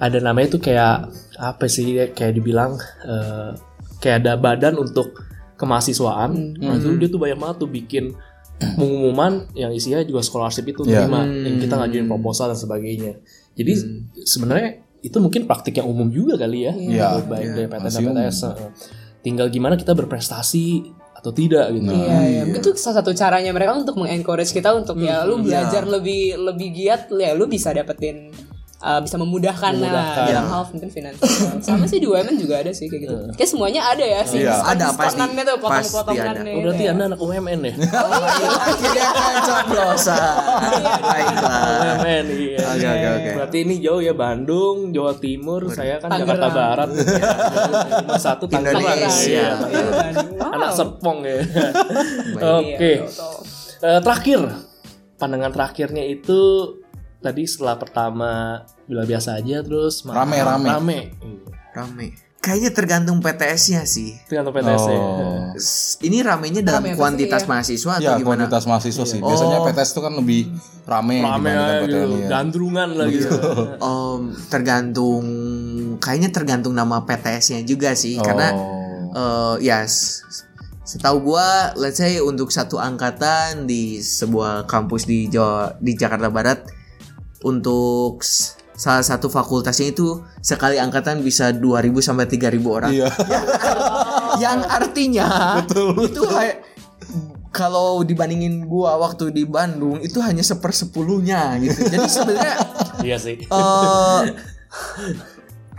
[0.00, 3.52] ada namanya itu kayak apa sih kayak dibilang eh,
[4.00, 5.12] kayak ada badan untuk
[5.60, 6.58] kemahasiswaan.
[6.58, 8.04] Nah, itu dia tuh banyak banget tuh bikin
[8.54, 11.04] pengumuman yang isinya juga scholarship itu Iya.
[11.04, 13.12] terima yang kita ngajuin proposal dan sebagainya.
[13.54, 13.72] Jadi
[14.24, 16.72] sebenarnya itu mungkin praktik yang umum juga kali ya.
[16.72, 18.02] Gitu, baik dari PTN dan.
[18.16, 18.38] PTS.
[19.20, 20.90] Tinggal gimana kita berprestasi
[21.24, 21.88] atau tidak gitu.
[21.88, 22.42] Iya, iya.
[22.52, 27.08] Itu salah satu caranya mereka untuk mengencourage kita untuk ya lu belajar lebih lebih giat
[27.08, 28.28] ya lu bisa dapetin
[28.84, 29.96] uh, bisa memudahkan, Memudahkan.
[29.96, 31.56] lah dalam hal mungkin finansial.
[31.64, 33.14] Sama sih di UMN juga ada sih kayak gitu.
[33.32, 34.44] Kayak semuanya ada ya sih.
[34.44, 34.60] Iya.
[34.60, 35.24] Ada, pasti.
[35.24, 36.52] Tuh Pasti potong-potongannya.
[36.52, 36.92] Oh, berarti gitu ya.
[36.92, 37.74] anda anak UMN ya?
[38.68, 39.08] Akhirnya
[39.40, 40.36] coblosan.
[41.00, 41.60] Baiklah.
[41.80, 42.58] UMN iya.
[42.60, 43.30] Oke oke oke.
[43.40, 46.28] Berarti ini jauh ya Bandung, Jawa Timur, saya kan Tangerang.
[46.28, 46.88] Jakarta Barat.
[48.04, 48.84] Cuma satu Tangerang.
[48.84, 49.24] Indonesia.
[49.24, 49.48] Iya.
[49.72, 49.84] Iya.
[50.52, 51.40] Anak Serpong ya.
[51.40, 52.92] Iya, Oke.
[53.84, 54.40] Eh, terakhir,
[55.16, 56.40] pandangan terakhirnya itu
[57.24, 58.30] tadi setelah pertama
[58.84, 60.68] bila biasa aja terus Rame, rame.
[60.68, 60.98] rame.
[61.72, 62.06] Rame.
[62.38, 64.12] Kayaknya tergantung PTS-nya sih.
[64.28, 65.00] Tergantung PTS ya.
[65.00, 65.48] Oh.
[66.06, 67.50] Ini ramenya dalam Rame kuantitas sih, ya?
[67.50, 68.26] mahasiswa atau ya gimana?
[68.44, 69.64] kuantitas mahasiswa sih biasanya Oh.
[69.64, 70.40] PTS itu kan lebih
[70.84, 72.26] rame, Rame gitu, PTN ya.
[72.28, 73.28] gandrungan lah gitu.
[73.80, 74.20] Om,
[74.52, 75.24] tergantung
[75.96, 79.56] kayaknya tergantung nama PTS-nya juga sih karena Oh.
[79.56, 80.20] eh, ya s-
[80.84, 86.60] setahu gua let's say untuk satu angkatan di sebuah kampus di Jawa di Jakarta Barat
[87.44, 88.24] untuk
[88.74, 90.08] salah satu fakultasnya itu
[90.40, 92.90] sekali angkatan bisa 2000 sampai 3000 orang.
[92.90, 93.06] Iya.
[94.42, 95.62] yang artinya
[96.02, 96.64] itu kayak
[97.54, 101.86] kalau dibandingin gua waktu di Bandung itu hanya sepersepuluhnya gitu.
[101.86, 102.56] Jadi sebenarnya
[103.06, 103.36] Iya sih.
[103.38, 104.20] eh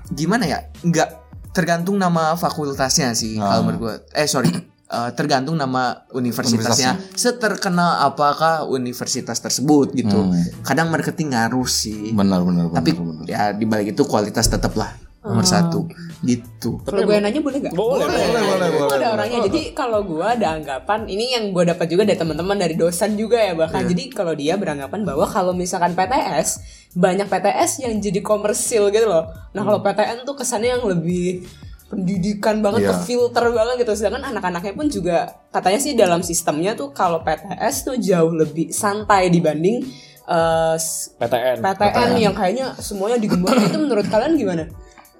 [0.07, 0.59] gimana ya?
[0.79, 1.09] Nggak
[1.51, 3.59] tergantung nama fakultasnya sih Ah.
[3.59, 3.93] kalau menurut gua.
[4.13, 4.51] Eh sorry.
[4.95, 6.95] Eh, tergantung nama universitasnya.
[7.11, 10.15] Seterkenal apakah universitas tersebut gitu.
[10.15, 10.63] Hmm.
[10.63, 12.15] Kadang marketing ngaruh sih.
[12.15, 12.79] benar benar benar.
[12.79, 13.25] Tapi benar.
[13.27, 15.89] ya di balik itu kualitas tetaplah nomor satu
[16.21, 16.79] gitu.
[16.85, 17.73] Kalau gue nanya boleh gak?
[17.73, 19.39] Boleh, boleh, boleh, Gue boleh, ada orangnya.
[19.49, 23.41] Jadi kalau gue ada anggapan, ini yang gue dapat juga dari teman-teman dari dosen juga
[23.41, 23.89] ya bahkan.
[23.89, 26.61] Jadi kalau dia beranggapan bahwa kalau misalkan PTS
[26.93, 29.27] banyak PTS yang jadi komersil gitu loh.
[29.57, 31.43] Nah kalau PTN tuh kesannya yang lebih
[31.87, 32.89] pendidikan banget, Iya.
[32.91, 33.93] ke filter banget gitu.
[33.95, 35.17] Sedangkan anak-anaknya pun juga
[35.49, 39.85] katanya sih dalam sistemnya tuh kalau PTS tuh jauh lebih santai dibanding
[40.23, 41.61] eh, s- PTN.
[41.61, 44.65] PTN yang kayaknya semuanya digembar itu menurut kalian gimana?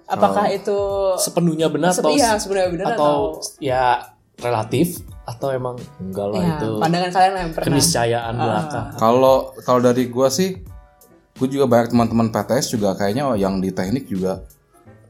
[0.06, 0.78] Apakah itu
[1.16, 4.02] Sepenuhnya benar atau Iya, sebenarnya benar atau ya
[4.36, 7.68] relatif atau emang enggak lah Ya, itu pandangan kalian yang pernah.
[7.68, 8.82] keniscayaan belaka.
[8.96, 10.62] Kalau kalau dari gua sih,
[11.34, 14.46] gue juga banyak teman-teman PTS juga kayaknya yang di teknik juga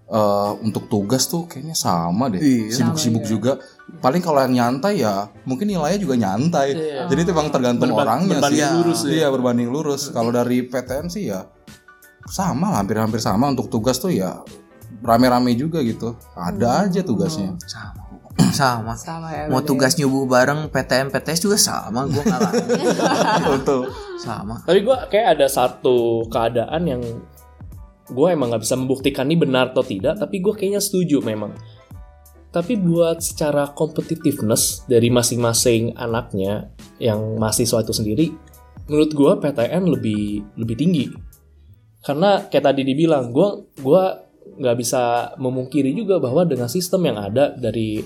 [0.06, 2.42] eh, untuk tugas tuh kayaknya sama deh.
[2.70, 3.58] Sibuk-sibuk juga.
[4.02, 6.68] Paling kalau yang nyantai ya mungkin nilainya juga nyantai.
[7.06, 8.76] Jadi itu emang tergantung orangnya berbanding sih.
[8.76, 9.12] lurus ya.
[9.12, 10.02] Iya berbanding lurus.
[10.10, 11.46] Kalau dari PTN sih ya
[12.26, 14.42] sama lah, hampir-hampir sama untuk tugas tuh ya
[15.02, 16.18] rame-rame juga gitu.
[16.34, 17.54] Ada aja tugasnya.
[17.70, 18.02] sama
[18.52, 19.48] sama Sama ya.
[19.48, 22.20] mau tugas nyubuh bareng PTN PTS juga sama gue
[23.48, 23.88] Betul.
[24.20, 27.02] sama Tapi gue kayak ada satu keadaan yang
[28.06, 31.58] gue emang nggak bisa membuktikan ini benar atau tidak, tapi gue kayaknya setuju memang.
[32.54, 38.28] Tapi buat secara competitiveness dari masing-masing anaknya yang mahasiswa itu sendiri,
[38.88, 41.06] menurut gue PTN lebih lebih tinggi.
[42.06, 47.52] Karena kayak tadi dibilang, gue gua nggak bisa memungkiri juga bahwa dengan sistem yang ada
[47.58, 48.00] dari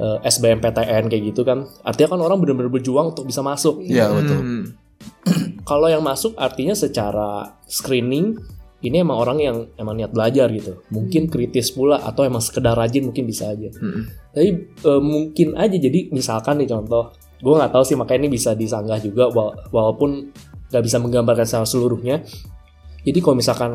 [0.00, 3.84] eh, SBMPTN kayak gitu kan, artinya kan orang benar-benar berjuang untuk bisa masuk.
[3.84, 4.40] Iya betul.
[4.40, 4.64] Hmm.
[5.62, 8.40] Kalau yang masuk artinya secara screening
[8.82, 10.82] ini emang orang yang emang niat belajar gitu.
[10.90, 13.70] Mungkin kritis pula atau emang sekedar rajin mungkin bisa aja.
[13.78, 14.10] Hmm.
[14.34, 18.58] Tapi eh, mungkin aja jadi misalkan nih contoh, gue nggak tahu sih makanya ini bisa
[18.58, 20.34] disanggah juga wala- walaupun
[20.74, 22.26] nggak bisa menggambarkan secara seluruhnya.
[23.06, 23.72] Jadi kalau misalkan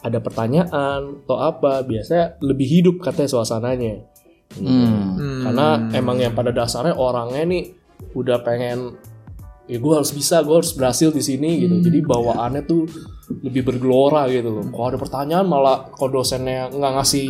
[0.00, 4.04] ada pertanyaan atau apa, biasanya lebih hidup katanya suasananya.
[4.60, 5.16] Hmm.
[5.16, 5.40] Hmm.
[5.46, 7.64] Karena emang yang pada dasarnya orangnya nih
[8.12, 8.96] udah pengen
[9.70, 11.78] ya gue harus bisa, gue harus berhasil di sini gitu.
[11.78, 12.90] Jadi bawaannya tuh
[13.46, 14.66] lebih bergelora gitu loh.
[14.74, 17.28] Kalau ada pertanyaan malah kalau dosennya nggak ngasih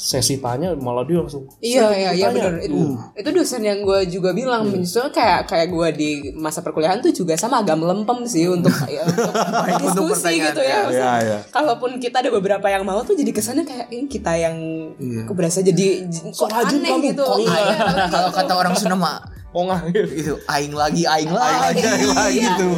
[0.00, 4.32] sesi tanya malah dia langsung Iya iya iya benar itu itu dosen yang gue juga
[4.32, 8.72] bilang justru kayak kayak gue di masa perkuliahan tuh juga sama agak melempem sih untuk
[8.88, 10.88] ya, untuk untuk diskusi gitu ya.
[10.88, 11.38] Iya, iya.
[11.52, 14.56] Kalaupun kita ada beberapa yang mau tuh jadi kesannya kayak ini kita yang
[15.36, 17.24] berasa jadi kok rajin aneh kamu, gitu.
[17.44, 20.10] Iya, kalau kata orang Sunda mah oh nggak gitu.
[20.14, 22.54] itu aing lagi aing lagi lagi Iya.
[22.54, 22.68] gitu.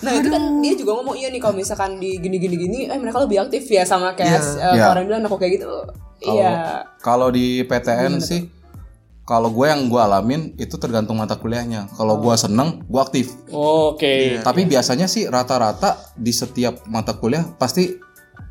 [0.00, 2.96] Nah itu kan dia juga ngomong iya nih kalau misalkan di gini gini gini eh
[2.96, 4.90] mereka lebih aktif ya sama kayak eh, Iya.
[4.90, 5.68] orang bilang aku kayak gitu.
[6.22, 6.86] Iya.
[7.02, 8.46] kalau di PTN sih
[9.22, 11.86] kalau gue yang gue alamin itu tergantung mata kuliahnya.
[11.94, 13.30] Kalau gue seneng, gue aktif.
[13.54, 14.42] Oke.
[14.42, 17.96] Tapi biasanya sih rata-rata di setiap mata kuliah pasti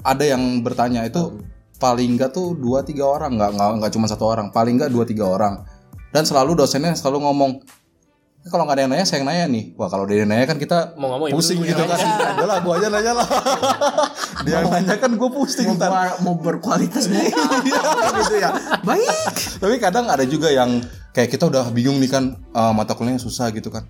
[0.02, 1.44] ada yang bertanya itu
[1.76, 5.02] paling enggak tuh dua tiga orang nggak nggak nggak cuma satu orang paling enggak dua
[5.06, 5.66] tiga orang
[6.12, 7.52] dan selalu dosennya selalu ngomong
[8.42, 9.64] "Eh, kalau nggak ada yang nanya saya yang nanya nih.
[9.78, 12.00] Wah kalau dia yang nanya kan kita Mau nggak mau ya pusing gitu gua kan.
[12.36, 13.28] Udah lah gue aja nanya lah.
[14.46, 17.22] Dia yang nanya kan gue pusing mau, ntar ber- mau berkualitas mau
[18.18, 18.50] gitu ya.
[18.82, 19.14] Baik.
[19.62, 20.82] Tapi kadang ada juga yang
[21.14, 23.86] kayak kita udah bingung nih kan eh, mata kuliahnya susah gitu kan.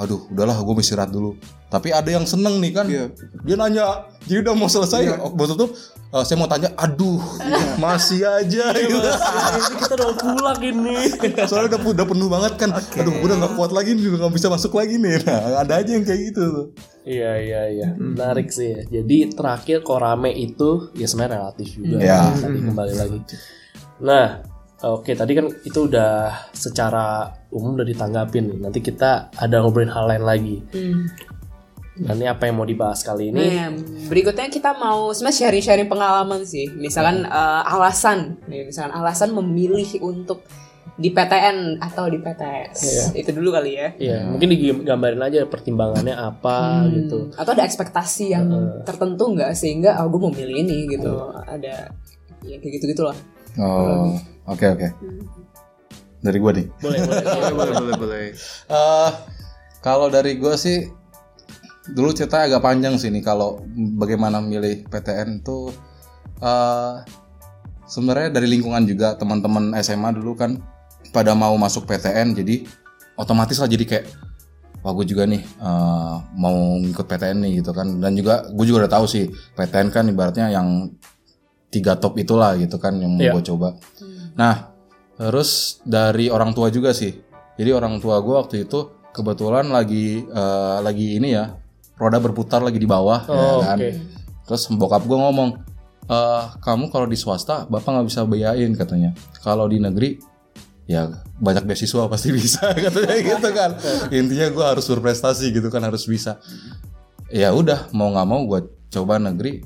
[0.00, 1.36] Aduh, udahlah gue istirahat dulu.
[1.68, 2.86] Tapi ada yang seneng nih kan.
[3.44, 5.20] Dia nanya, jadi udah mau selesai.
[5.20, 5.76] Oh, Bos tutup,
[6.12, 7.20] eh, saya mau tanya, aduh,
[7.76, 8.98] masih aja gitu.
[8.98, 10.96] Ini kita udah pulang ini.
[11.48, 12.70] Soalnya udah, udah penuh banget kan.
[12.72, 15.20] Aduh, gue udah gak kuat lagi nih, udah gak bisa masuk lagi nih.
[15.28, 16.66] Nah, ada aja yang kayak gitu tuh.
[17.02, 18.72] Iya iya iya, menarik sih.
[18.72, 18.80] ya.
[19.00, 21.96] Jadi terakhir kok rame itu ya sebenarnya relatif juga.
[22.00, 22.30] Ya.
[22.32, 23.18] Tadi kembali lagi.
[24.02, 24.51] Nah,
[24.82, 26.12] oke tadi kan itu udah
[26.52, 28.58] secara umum udah ditanggapin nih.
[28.58, 30.56] Nanti kita ada ngobrolin hal lain lagi.
[30.74, 31.06] Hmm.
[31.92, 33.52] Nah, ini apa yang mau dibahas kali ini?
[33.52, 33.68] Nah,
[34.08, 36.72] berikutnya kita mau sebenarnya sharing-sharing pengalaman sih.
[36.72, 40.40] Misalkan eh, alasan, nih, misalkan alasan memilih untuk
[40.96, 43.12] di PTN atau di PTS.
[43.16, 43.88] Itu dulu kali ya.
[43.96, 47.32] Iya, mungkin digambarin aja pertimbangannya apa gitu.
[47.36, 48.48] Atau ada ekspektasi yang
[48.84, 51.12] tertentu nggak sehingga oh gue mau milih ini gitu.
[51.44, 51.92] Ada
[52.44, 53.16] ya kayak gitu gitulah.
[53.60, 54.88] Oh, oke oke.
[56.18, 56.66] Dari gue nih.
[56.78, 57.24] Boleh, boleh.
[57.52, 58.26] boleh boleh boleh
[58.72, 59.10] Eh,
[59.80, 60.86] kalau dari gue sih
[61.84, 63.58] dulu cerita agak panjang sih nih kalau
[63.98, 65.74] bagaimana milih PTN tuh
[66.38, 66.94] eh
[67.84, 70.62] sebenarnya dari lingkungan juga teman-teman SMA dulu kan
[71.10, 72.62] pada mau masuk PTN jadi
[73.14, 74.06] otomatis lah jadi kayak
[74.78, 78.86] wah gue juga nih eh, mau ikut PTN nih gitu kan dan juga gue juga
[78.86, 79.26] udah tahu sih
[79.58, 80.86] PTN kan ibaratnya yang
[81.66, 83.34] tiga top itulah gitu kan yang mau Iya.
[83.34, 83.74] gue coba
[84.32, 84.72] nah
[85.14, 87.12] terus dari orang tua juga sih.
[87.52, 88.80] Jadi orang tua gue waktu itu
[89.12, 91.52] kebetulan lagi eh, lagi ini ya
[91.94, 93.78] roda berputar lagi di bawah ya Oh, kan.
[93.78, 93.90] oke.
[94.42, 95.50] terus bokap gue ngomong
[96.02, 99.14] "Eh, kamu kalau di swasta bapak nggak bisa bayain katanya.
[99.38, 100.18] Kalau di negeri
[100.82, 101.06] ya
[101.38, 103.70] banyak beasiswa pasti bisa katanya gitu kan.
[104.10, 106.42] Intinya gue harus berprestasi gitu kan harus bisa.
[107.30, 109.62] Ya udah mau nggak mau gue coba negeri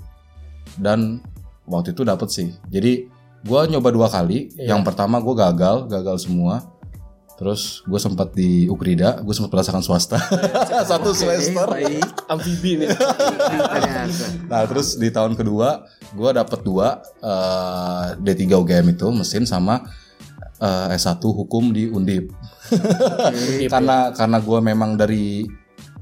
[0.76, 1.22] dan
[1.64, 2.48] waktu itu dapet sih.
[2.68, 3.08] Jadi
[3.46, 6.66] gue nyoba dua kali yang pertama gue gagal gagal semua
[7.36, 10.16] terus gue sempat di Ukrida gue sempat merasakan swasta
[10.90, 11.68] satu semester
[12.26, 12.90] Amfibi nih.
[14.50, 19.84] Nah terus di tahun kedua gue dapet dua eh, D3 UGM itu mesin sama
[20.58, 22.32] eh, S1 hukum di Undip.
[23.68, 25.44] karena karena gue memang dari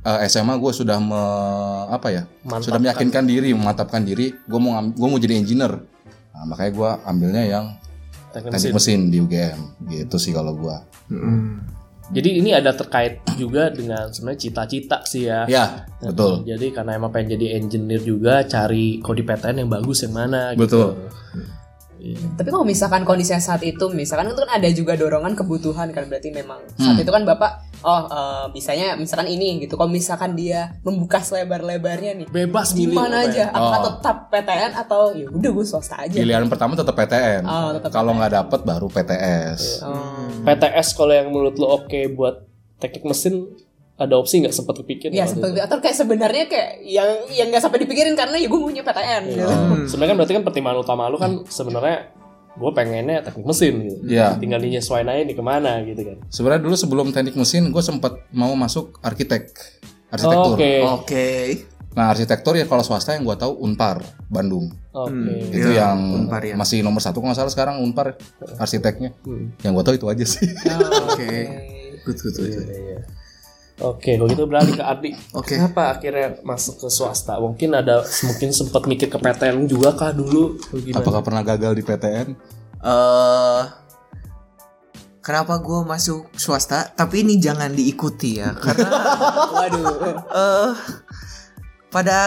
[0.01, 2.23] eh, SMA gue sudah me- apa ya?
[2.45, 2.63] Mantapkan.
[2.63, 5.83] Sudah meyakinkan diri, memantapkan diri, gue mau gue mau jadi engineer.
[6.35, 7.67] Nah, makanya gue ambilnya yang
[8.35, 8.75] Teknik teknik mesin.
[8.75, 9.61] mesin di UGM
[9.95, 10.77] gitu sih kalau gue.
[12.13, 15.47] Jadi ini ada terkait juga dengan sebenarnya cita-cita sih ya.
[15.47, 16.43] Ya, betul.
[16.45, 20.67] Jadi karena emang pengen jadi engineer juga cari di PTN yang bagus yang mana gitu.
[20.67, 20.89] Betul.
[22.37, 26.29] Tapi kalau misalkan kondisinya saat itu, misalkan itu kan ada juga dorongan kebutuhan kan berarti
[26.35, 29.77] memang saat itu kan bapak, oh eh, misalnya misalkan ini gitu.
[29.77, 33.21] Kalau misalkan dia membuka selebar-lebarnya nih, Bebas apa ya.
[33.23, 33.45] aja?
[33.51, 33.85] Apakah Oh.
[33.93, 36.17] tetap PTN atau ya udah gue swasta aja?
[36.17, 37.43] Pilihan pertama tetap PTN.
[37.45, 39.85] Oh, Kalau nggak dapet baru PTS.
[39.85, 40.27] Oh.
[40.43, 43.53] PTS kalau yang menurut lo oke buat teknik mesin
[43.95, 45.15] ada opsi nggak sempat kepikir?
[45.15, 45.63] Ya seperti itu?
[45.63, 49.45] atau kayak sebenarnya kayak yang yang nggak sampai dipikirin karena ya gue punya PTN gitu.
[49.87, 52.11] Sebenarnya kan berarti kan pertimbangan utama lu kan sebenarnya
[52.55, 53.99] gue pengennya teknik mesin gitu.
[54.07, 54.39] Iya.
[54.39, 56.17] Tinggal dinyesuaiin aja nih ke mana gitu kan.
[56.31, 59.51] Sebenarnya dulu sebelum teknik mesin gue sempat mau masuk arsitek,
[60.11, 60.55] arsitektur.
[60.55, 60.73] Oke.
[60.83, 61.29] Oke.
[61.95, 64.71] Nah arsitektur ya kalau swasta yang gue tahu Unpar Bandung.
[64.95, 65.51] Oke.
[65.51, 66.55] itu Iya, yang Unpar ya.
[66.55, 68.19] masih nomor satu kalau nggak salah sekarang Unpar
[68.59, 69.15] arsiteknya.
[69.27, 69.55] Hmm.
[69.63, 70.47] Yang gue tahu itu aja sih.
[71.11, 71.35] Oke.
[72.05, 72.51] Good, good, good.
[72.51, 72.69] good.
[72.71, 72.99] Iya.
[73.75, 75.11] Oke, kalau gitu beralih ke Ardi.
[75.35, 75.59] Oke.
[75.59, 77.35] Kenapa akhirnya masuk ke swasta?
[77.37, 80.55] Mungkin ada mungkin sempat mikir ke PTN juga kah dulu?
[80.71, 81.03] Gimana?
[81.03, 82.29] Apakah pernah gagal di PTN?
[82.85, 83.63] eh
[85.19, 86.87] kenapa gue masuk swasta?
[86.87, 88.89] Tapi ini jangan diikuti ya, karena
[89.57, 89.87] Waduh.
[90.31, 90.71] eh
[91.89, 92.19] pada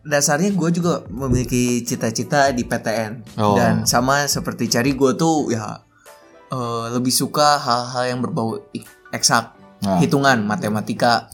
[0.00, 3.54] dasarnya gue juga memiliki cita-cita di PTN Oh.
[3.54, 5.84] dan sama seperti cari gue tuh ya
[6.48, 8.56] eh, lebih suka hal-hal yang berbau
[9.10, 9.96] eksak, Nah.
[9.98, 11.32] hitungan, matematika,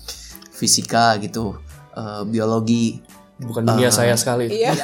[0.49, 1.59] fisika gitu,
[1.93, 3.03] eh, biologi.
[3.37, 4.49] Bukan dunia saya sekali.
[4.49, 4.73] Iya.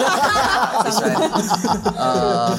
[1.94, 2.52] Eh,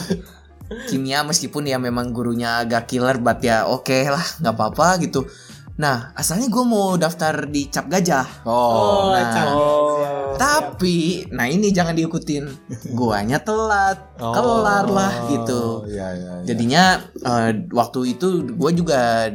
[0.88, 5.28] kimia meskipun ya memang gurunya agak killer but ya oke lah nggak apa-apa gitu
[5.74, 9.54] nah asalnya gue mau daftar di cap gajah Oh, Oh, nah, canggih.
[9.54, 10.34] Oh.
[10.34, 10.98] tapi
[11.30, 12.46] nah ini jangan diikutin
[12.90, 14.32] guanya telat Oh.
[14.32, 16.46] kelar lah gitu Iya, iya, iya.
[16.46, 16.84] jadinya
[17.20, 19.30] eh, waktu itu gue juga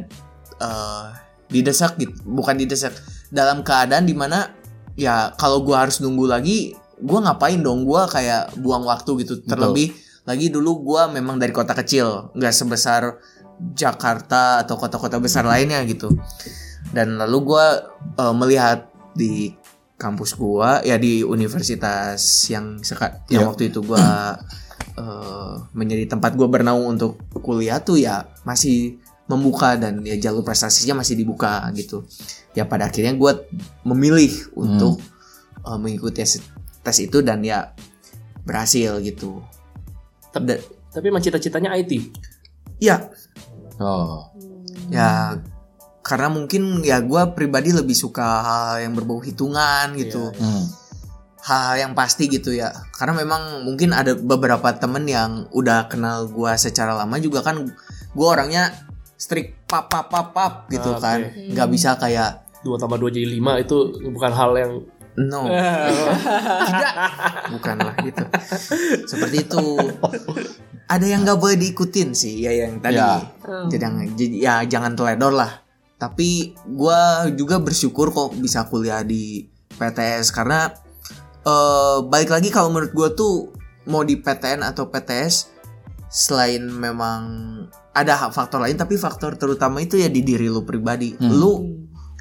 [0.57, 1.05] eh,
[1.49, 2.13] didesak gitu.
[2.25, 2.93] Bukan didesak.
[3.29, 4.53] Dalam keadaan di mana
[4.95, 7.83] ya kalau gue harus nunggu lagi gue ngapain dong?
[7.83, 9.41] Gue kayak buang waktu gitu.
[9.43, 12.31] Terlebih lagi dulu gue memang dari kota kecil.
[12.33, 13.17] Nggak sebesar
[13.75, 16.09] Jakarta atau kota-kota besar lainnya gitu.
[16.95, 17.65] Dan lalu gue
[18.17, 19.51] eh, melihat di
[19.99, 23.47] kampus gua ya di universitas yang seka- yang Iya.
[23.51, 23.99] waktu itu gua
[24.95, 28.95] eh, menjadi tempat gua bernaung untuk kuliah tuh ya masih
[29.29, 32.01] membuka dan ya jalur prestasinya masih dibuka gitu.
[32.51, 33.37] Ya pada akhirnya gua
[33.85, 34.97] memilih untuk
[35.61, 36.41] eh, mengikuti tes,
[36.81, 37.71] tes itu dan ya
[38.41, 39.39] berhasil gitu.
[40.33, 40.57] Da-
[40.89, 42.09] Tapi emang cita-citanya IT.
[42.79, 43.05] ya
[43.77, 44.27] Oh,
[44.89, 45.39] ya
[46.01, 50.33] karena mungkin ya gua pribadi lebih suka hal yang berbau hitungan gitu.
[50.33, 50.65] Hmm.
[51.39, 52.67] hal yang pasti gitu ya.
[52.91, 57.63] Karena memang mungkin ada beberapa temen yang udah kenal gua secara lama juga kan
[58.11, 58.75] gua orangnya
[59.19, 61.19] strict pap pap pap pap gitu Ah, kan.
[61.27, 63.75] nggak bisa kayak Dua tambah dua jadi lima itu
[64.09, 64.83] bukan hal yang
[65.17, 65.47] no.
[65.47, 66.15] Tidak.
[67.51, 68.23] Bukanlah gitu.
[69.05, 69.63] Seperti itu.
[70.85, 72.97] Ada yang nggak boleh diikutin sih ya yang tadi.
[72.97, 73.23] Ya.
[73.67, 75.63] jadi yang- jadi ya jangan teledor lah.
[75.95, 80.71] Tapi gua juga bersyukur kok bisa kuliah di PTS karena
[81.41, 83.55] eh balik lagi kalau menurut gua tuh
[83.85, 85.58] mau di PTN atau PTS
[86.09, 87.21] selain memang
[87.93, 91.13] ada faktor lain tapi faktor terutama itu ya di diri lu pribadi.
[91.21, 91.61] Lu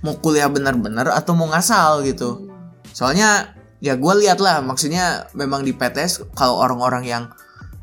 [0.04, 2.46] mau kuliah benar-benar atau mau ngasal gitu.
[2.92, 7.24] Soalnya ya gue lihat lah maksudnya memang di PTS kalau orang-orang yang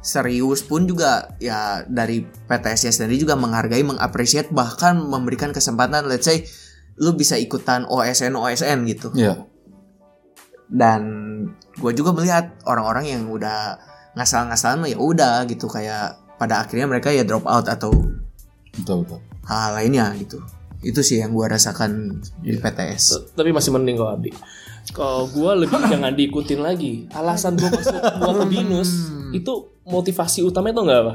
[0.06, 6.46] serius pun juga ya dari PTS-nya sendiri juga menghargai mengapresiat bahkan memberikan kesempatan let's say
[7.02, 9.10] lu bisa ikutan OSN OSN gitu.
[9.18, 9.50] Iya.
[10.66, 11.02] dan
[11.78, 13.78] gue juga melihat orang-orang yang udah
[14.16, 17.92] ngasal-ngasalan ya udah gitu kayak pada akhirnya mereka ya drop out atau
[18.76, 19.20] Betul, betul.
[19.48, 20.40] hal lainnya gitu
[20.84, 24.32] itu sih yang gue rasakan di PTS T- tapi masih mending kalau Ardi.
[24.94, 27.10] Kalau gue lebih jangan diikutin lagi.
[27.10, 31.14] Alasan gue masuk gua ke binus itu motivasi utama itu nggak apa?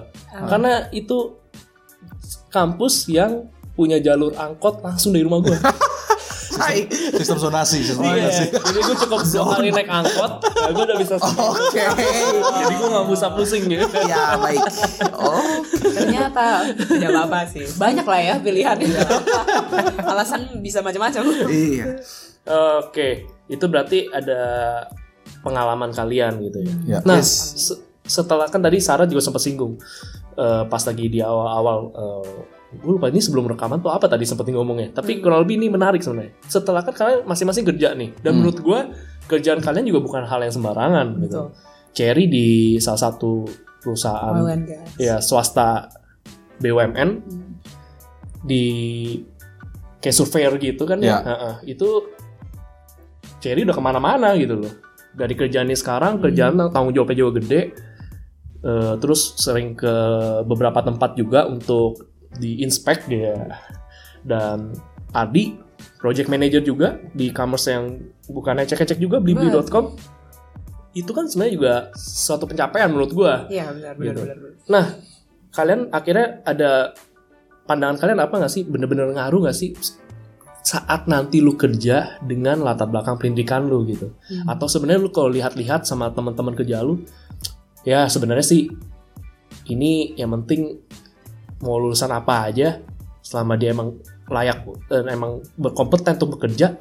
[0.51, 1.39] Karena itu
[2.51, 3.47] kampus yang
[3.79, 5.55] punya jalur angkot langsung dari rumah gue.
[7.13, 8.45] Sistem zonasi, sistem Iya, zonasi.
[8.53, 11.15] jadi gue cukup dua kali naik angkot, ya gue udah bisa.
[11.17, 11.85] oke
[12.61, 13.87] Jadi gue nggak usah pusing gitu.
[14.03, 14.61] ya baik
[15.13, 16.45] oh Ternyata
[16.77, 17.65] tidak apa-apa sih.
[17.73, 18.89] Banyak lah ya pilihannya.
[20.03, 21.23] Alasan bisa macam-macam.
[21.47, 21.99] iya
[22.81, 23.09] Oke,
[23.47, 24.41] itu berarti ada
[25.41, 26.75] pengalaman kalian gitu ya.
[26.87, 26.99] Ya.
[27.03, 27.31] Nah, Yes.
[27.61, 29.77] se- setelah kan tadi Sarah juga sempat singgung
[30.33, 32.37] eh, pas lagi di awal-awal eh,
[32.71, 35.23] gue lupa ini sebelum rekaman tuh apa tadi sempat ngomongnya tapi Hmm.
[35.23, 38.39] kurang lebih ini menarik sebenarnya setelah kan kalian masing-masing kerja nih dan Hmm.
[38.41, 38.79] menurut gue
[39.27, 41.47] kerjaan kalian juga bukan hal yang sembarangan gitu Betul.
[41.91, 43.43] Cherry di salah satu
[43.81, 44.39] perusahaan
[44.97, 45.91] ya swasta
[46.59, 47.59] BUMN Hmm.
[48.41, 48.65] di
[49.99, 51.19] kayak surveyor gitu kan ya Ya.
[51.21, 51.55] Heeh.
[51.69, 51.89] itu
[53.39, 54.73] Cherry udah ke mana-mana gitu loh
[55.11, 57.63] dari kerjaannya sekarang kerjaan tanggung jawabnya juga gede
[58.61, 59.89] Eh, terus sering ke
[60.45, 63.59] beberapa tempat juga untuk diinspek dia
[64.23, 64.77] dan
[65.11, 65.59] Adi
[65.99, 67.99] project manager juga di e-commerce yang
[68.31, 69.97] bukan ecek-ecek juga blibli.com
[70.91, 74.21] itu kan sebenarnya juga suatu pencapaian menurut gua Iya benar benar Gitu.
[74.23, 74.37] benar.
[74.39, 74.55] benar.
[74.67, 74.85] Nah,
[75.51, 76.71] kalian akhirnya ada
[77.67, 78.63] pandangan kalian apa nggak sih?
[78.67, 79.71] Bener-bener ngaruh nggak sih
[80.61, 84.15] saat nanti lu kerja dengan latar belakang pendidikan lu gitu?
[84.29, 84.51] Hmm.
[84.51, 87.03] Atau sebenarnya lu kalau lihat-lihat sama teman-teman kerja lu,
[87.83, 88.67] ya sebenarnya sih
[89.71, 90.83] ini yang penting
[91.61, 92.81] mau lulusan apa aja,
[93.21, 96.79] selama dia emang layak dan emang berkompeten untuk bekerja,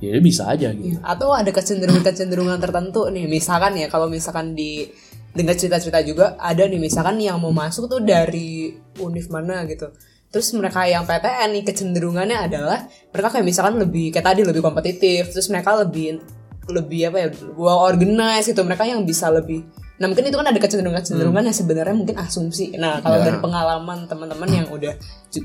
[0.00, 0.96] ya dia bisa aja gitu.
[0.96, 1.04] Iya.
[1.04, 4.88] Atau ada kecenderungan-kecenderungan tertentu nih, misalkan ya kalau misalkan di
[5.30, 9.94] dengar cerita-cerita juga ada nih misalkan yang mau masuk tuh dari univ mana gitu.
[10.30, 15.30] Terus mereka yang PTN nih kecenderungannya adalah mereka kayak misalkan lebih kayak tadi lebih kompetitif,
[15.34, 16.22] terus mereka lebih
[16.70, 18.62] lebih apa ya, well organized gitu.
[18.62, 19.66] Mereka yang bisa lebih
[20.00, 22.72] Nah mungkin itu kan ada kecenderungan-kecenderungan yang sebenarnya mungkin asumsi.
[22.74, 23.28] Nah kalau Ya.
[23.28, 24.96] dari pengalaman teman-teman yang udah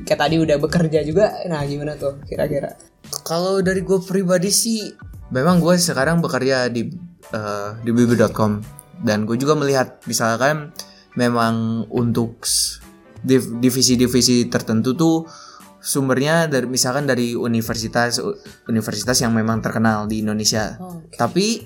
[0.08, 2.72] kayak tadi udah bekerja juga, nah gimana tuh kira-kira?
[3.28, 4.96] Kalau dari gue pribadi sih,
[5.30, 6.88] memang gue sekarang bekerja di
[7.30, 8.64] eh, di bibi.com
[9.04, 10.72] dan gue juga melihat misalkan
[11.20, 12.40] memang untuk
[13.26, 15.18] divisi-divisi tertentu tuh
[15.82, 18.18] sumbernya dari misalkan dari universitas
[18.66, 20.78] universitas yang memang terkenal di Indonesia.
[20.82, 21.62] Oh, Tapi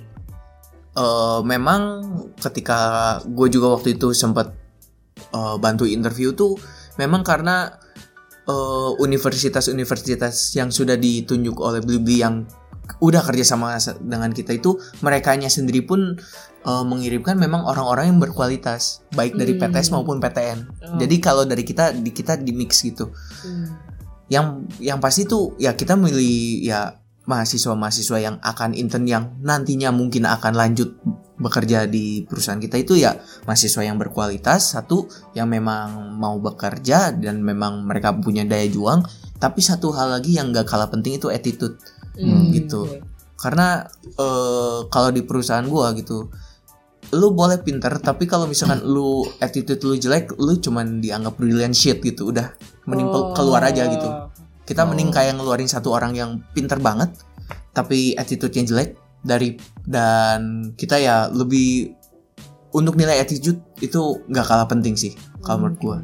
[0.96, 1.82] eh, memang
[2.38, 2.80] ketika
[3.26, 4.54] gue juga waktu itu sempat
[5.30, 6.56] eh, bantu interview tuh
[6.98, 7.74] memang karena
[8.46, 12.46] eh, universitas-universitas yang sudah ditunjuk oleh Blibli yang
[13.00, 14.74] udah kerja sama dengan kita itu
[15.06, 16.18] merekanya sendiri pun
[16.66, 19.70] eh, mengirimkan memang orang-orang yang berkualitas baik dari Hmm.
[19.70, 20.60] PTS maupun PTN.
[20.66, 20.98] Oh.
[20.98, 23.14] Jadi kalau dari kita di kita di mix gitu
[23.46, 23.78] Hmm.
[24.30, 24.46] yang
[24.78, 26.98] yang pasti tuh ya kita milih ya
[27.30, 30.98] mahasiswa-mahasiswa yang akan intern yang nantinya mungkin akan lanjut
[31.40, 33.16] bekerja di perusahaan kita itu ya
[33.46, 39.06] mahasiswa yang berkualitas satu yang memang mau bekerja dan memang mereka punya daya juang
[39.38, 41.78] tapi satu hal lagi yang gak kalah penting itu attitude
[42.20, 42.84] Hmm, gitu.
[42.84, 43.00] oke.
[43.40, 43.88] karena
[44.20, 46.28] eh, kalau di perusahaan gua gitu
[47.16, 52.04] lu boleh pinter tapi kalau misalkan lu attitude lu jelek lu cuman dianggap brilliant shit
[52.04, 52.52] gitu udah
[52.84, 53.32] mending Oh.
[53.32, 54.10] keluar aja gitu
[54.70, 54.94] kita Oh.
[54.94, 57.10] mending kayak ngeluarin satu orang yang pinter banget
[57.74, 58.90] tapi attitude-nya jelek
[59.26, 61.98] dari dan kita ya lebih
[62.70, 65.98] untuk nilai attitude itu nggak kalah penting sih kalau menurut gua.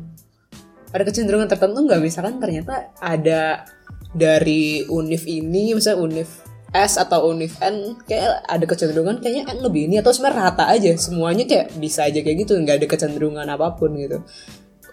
[0.90, 2.02] Ada kecenderungan tertentu nggak?
[2.02, 3.68] Misalkan ternyata ada
[4.16, 6.30] dari univ ini misalnya univ
[6.76, 10.92] S atau univ N kayak ada kecenderungan kayaknya N lebih ini atau sebenarnya rata aja
[11.00, 14.24] semuanya kayak bisa aja kayak gitu nggak ada kecenderungan apa pun gitu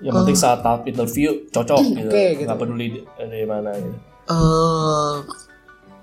[0.02, 2.46] Yang penting saat tahap interview cocok gitu, Oke, gitu.
[2.46, 3.98] nggak peduli di- dari mana gitu.
[4.22, 5.14] eh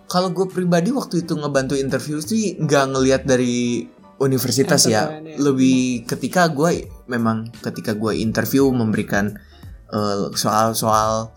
[0.10, 3.86] kalau gue pribadi waktu itu ngebantu interview sih nggak ngelihat dari
[4.20, 9.38] universitas ya lebih ketika gue memang ketika gue interview memberikan
[9.94, 11.32] eh, soal-soal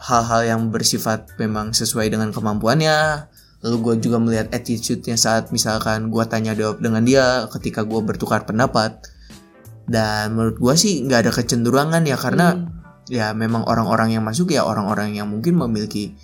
[0.00, 3.28] hal-hal yang bersifat memang sesuai dengan kemampuannya
[3.60, 8.48] lalu gue juga melihat attitude-nya saat misalkan gue tanya jawab dengan dia ketika gue bertukar
[8.48, 8.96] pendapat
[9.90, 12.70] dan menurut gue sih nggak ada kecenderungan ya karena Hmm.
[13.10, 16.14] ya memang orang-orang yang masuk ya orang-orang yang mungkin memiliki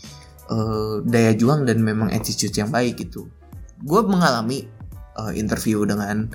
[0.47, 3.27] eh, daya juang dan memang attitude yang baik gitu.
[3.83, 4.71] Gue mengalami
[5.19, 6.31] eh, interview dengan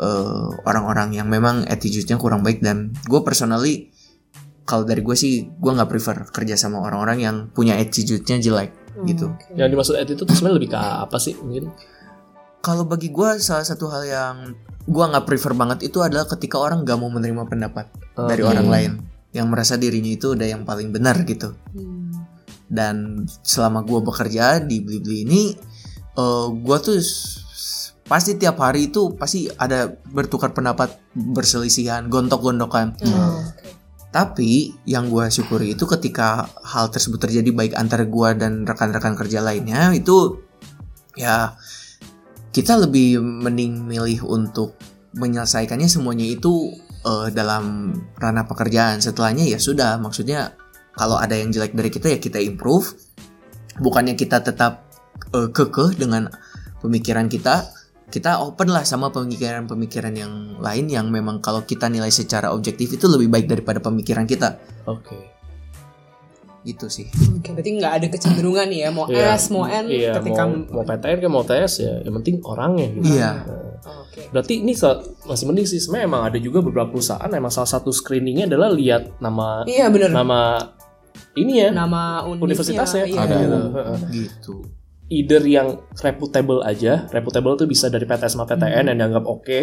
[0.00, 3.92] eh, orang-orang yang memang attitude-nya kurang baik dan gue personally
[4.64, 8.70] kalau dari gue sih gue nggak prefer kerja sama orang-orang yang punya attitude-nya jelek
[9.04, 9.28] gitu.
[9.28, 9.52] Hmm, oke.
[9.52, 11.68] Yang dimaksud attitude itu sebenarnya lebih ke apa sih mungkin?
[12.60, 14.36] Kalau bagi gue salah satu hal yang
[14.84, 18.50] gue nggak prefer banget itu adalah ketika orang gak mau menerima pendapat dari Oke.
[18.50, 18.92] orang lain
[19.30, 21.54] yang merasa dirinya itu udah yang paling benar gitu.
[21.72, 22.10] Hmm.
[22.70, 25.42] dan selama gue bekerja di Blibli ini
[26.10, 26.98] eh gue tuh
[28.04, 33.62] pasti tiap hari itu pasti ada bertukar pendapat berselisihan gontok-gontokan Hmm, oke.
[34.10, 39.38] tapi yang gue syukuri itu ketika hal tersebut terjadi baik antara gue dan rekan-rekan kerja
[39.38, 40.38] lainnya itu
[41.14, 41.54] ya
[42.50, 44.74] kita lebih mending milih untuk
[45.14, 46.74] menyelesaikannya semuanya itu
[47.06, 49.02] eh, dalam ranah pekerjaan.
[49.02, 50.54] Setelahnya ya sudah maksudnya
[50.94, 52.94] kalau ada yang jelek dari kita ya kita improve.
[53.80, 54.86] Bukannya kita tetap
[55.34, 56.30] eh, kekeh dengan
[56.82, 57.80] pemikiran kita
[58.10, 63.06] kita open lah sama pemikiran-pemikiran yang lain yang memang kalau kita nilai secara objektif itu
[63.06, 64.58] lebih baik daripada pemikiran kita.
[64.90, 65.39] Oke.
[66.62, 69.32] Gitu sih Oke, berarti nggak ada kecenderungan ya mau Iya.
[69.32, 72.86] S mau N Iya, ketika mau, mau PTN kan mau TS ya, yang penting orangnya
[72.92, 73.04] gitu.
[73.10, 73.30] iya
[73.80, 74.28] Oke.
[74.28, 74.76] Berarti ini
[75.24, 79.16] masih mending sih sebenarnya emang ada juga beberapa perusahaan emang salah satu screeningnya adalah lihat
[79.18, 80.10] nama Iya benar.
[80.12, 80.40] nama
[81.32, 83.24] ini ya Nama universitasnya iya.
[83.24, 83.36] Ada.
[83.36, 83.56] gitu.
[83.72, 83.98] Heeh.
[84.12, 84.54] gitu
[85.10, 89.60] Either yang reputable aja, reputable tuh bisa dari PTS sama PTN yang dianggap oke,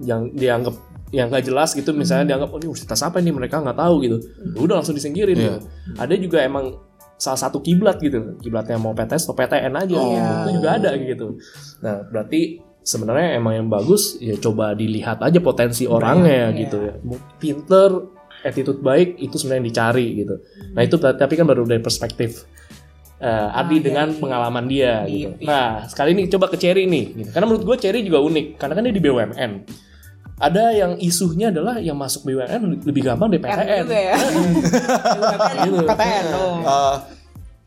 [0.00, 0.72] yang dianggap
[1.14, 4.16] yang nggak jelas gitu misalnya dianggap oh ini universitas apa nih mereka nggak tahu gitu,
[4.54, 5.36] Ya udah langsung disingkirin.
[5.38, 5.44] Iya.
[5.46, 5.58] gitu.
[5.96, 6.82] Ada juga emang
[7.16, 10.12] salah satu kiblat gitu, kiblatnya mau PTS atau PTN aja, Oh.
[10.44, 11.38] itu juga ada gitu.
[11.80, 16.58] Nah berarti sebenarnya emang yang bagus ya coba dilihat aja potensi orangnya Iya.
[16.60, 16.94] gitu ya,
[17.38, 17.90] pinter,
[18.42, 20.34] attitude baik itu sebenarnya yang dicari gitu.
[20.74, 22.44] Nah itu tapi kan baru dari perspektif
[23.16, 24.18] eh Ardi iya, dengan iya.
[24.20, 25.30] pengalaman dia Iya, gitu.
[25.40, 25.46] iya.
[25.48, 27.30] Nah sekali ini coba ke Cherry nih, gitu.
[27.32, 29.52] karena menurut gue Cherry juga unik karena kan dia di BUMN.
[30.36, 33.80] Ada yang isunya adalah yang masuk BUMN lebih gampang dari R PTN.
[33.88, 34.14] juga ya.
[35.64, 35.76] Gitu.
[35.80, 36.24] PTN.
[36.36, 36.96] Oh.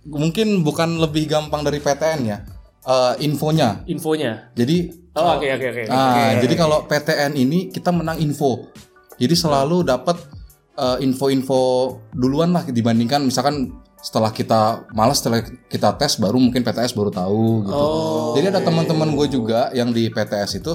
[0.06, 2.38] Mungkin bukan lebih gampang dari PTN ya.
[2.86, 3.82] Eh, infonya.
[3.90, 4.54] Infonya.
[4.54, 5.82] Jadi Oh oke oke oke.
[5.90, 8.70] Ah, jadi kalau PTN ini kita menang info.
[9.18, 10.16] Jadi selalu dapat
[10.78, 11.60] eh, info-info
[12.14, 17.68] duluan lah dibandingkan misalkan setelah kita malas setelah kita tes baru mungkin PTS baru tahu
[17.68, 17.76] gitu.
[17.76, 20.72] Oh, Jadi ada teman-teman gue juga yang di PTS itu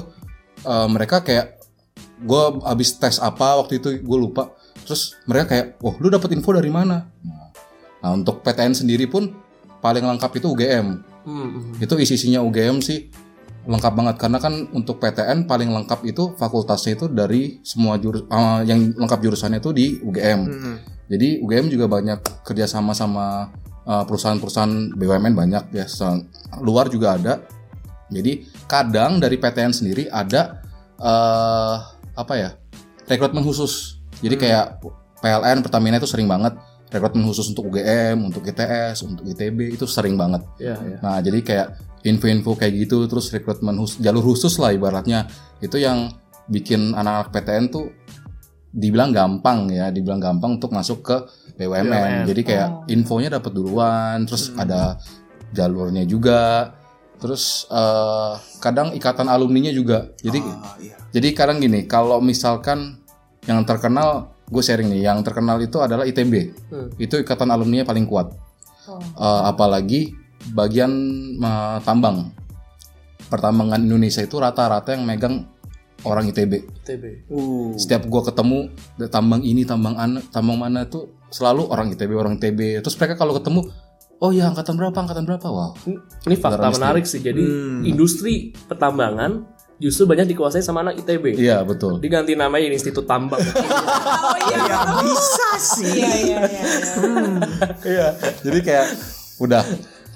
[0.61, 1.54] eh, mereka kayak
[2.21, 4.53] gue abis tes apa waktu itu gue lupa.
[4.85, 7.09] Terus mereka kayak, wah lu dapat info dari mana?
[8.03, 9.33] Nah untuk PTN sendiri pun
[9.81, 11.81] paling lengkap itu UGM Hmm, hmm.
[11.81, 13.09] itu isi-isinya UGM sih
[13.65, 18.61] lengkap banget karena kan untuk PTN paling lengkap itu fakultasnya itu dari semua jurus eh,
[18.69, 20.41] yang lengkap jurusannya itu di UGM.
[21.09, 23.49] Jadi UGM juga banyak kerjasama sama
[23.89, 25.89] eh, perusahaan-perusahaan BUMN banyak ya.
[26.61, 27.41] Luar juga ada.
[28.13, 30.61] Jadi kadang dari PTN sendiri ada
[31.01, 31.75] eh
[32.15, 32.49] apa ya
[33.05, 34.01] rekrutmen khusus.
[34.23, 34.81] Jadi kayak
[35.21, 36.55] PLN Pertamina itu sering banget
[36.89, 40.41] rekrutmen khusus untuk UGM, untuk ITS, untuk ITB itu sering banget.
[40.61, 40.97] Ya, ya.
[41.03, 41.67] Nah, jadi kayak
[42.05, 45.27] info-info kayak gitu terus rekrutmen khusus, jalur khusus lah ibaratnya.
[45.59, 46.13] Itu yang
[46.47, 47.85] bikin anak-anak PTN tuh
[48.75, 51.17] dibilang gampang ya, dibilang gampang untuk masuk ke
[51.57, 51.89] BUMN.
[51.89, 52.11] BUMN.
[52.29, 54.99] Jadi kayak infonya dapat duluan, terus ada
[55.55, 56.71] jalurnya juga.
[57.17, 60.11] Terus eh, kadang ikatan alumninya juga.
[60.19, 60.95] Jadi Ah, iya.
[61.09, 62.99] jadi kadang gini, kalau misalkan
[63.45, 66.33] yang terkenal, gue sharing nih, yang terkenal itu adalah ITB.
[66.69, 66.89] Hmm.
[66.97, 68.33] Itu ikatan alumninya paling kuat.
[68.85, 68.99] Oh.
[68.99, 70.13] Eh, apalagi
[70.51, 70.91] bagian
[71.37, 72.31] eh, tambang.
[73.25, 75.49] Pertambangan Indonesia itu rata-rata yang megang
[76.05, 76.61] orang ITB.
[76.85, 77.25] ITB.
[77.33, 77.73] Uh.
[77.73, 78.69] Setiap gua ketemu
[79.01, 82.85] "Da- tambang ini, tambang an, tambang mana itu selalu orang ITB, orang ITB.
[82.85, 83.65] Terus mereka kalau ketemu,
[84.19, 85.71] oh ya angkatan berapa, angkatan berapa, wow.
[86.25, 87.19] Ini fakta menarik sih.
[87.19, 87.83] Jadi Hmm.
[87.83, 89.43] industri pertambangan
[89.75, 91.35] justru banyak dikuasai sama anak ITB.
[91.35, 91.99] Iya betul.
[91.99, 93.43] Diganti namanya jadi Institut Tambang.
[94.25, 94.79] Oh iya.
[95.05, 96.63] bisa sih Iya iya iya.
[96.63, 96.63] iya.
[97.83, 98.07] Iya.
[98.41, 98.87] Jadi kayak
[99.37, 99.63] udah,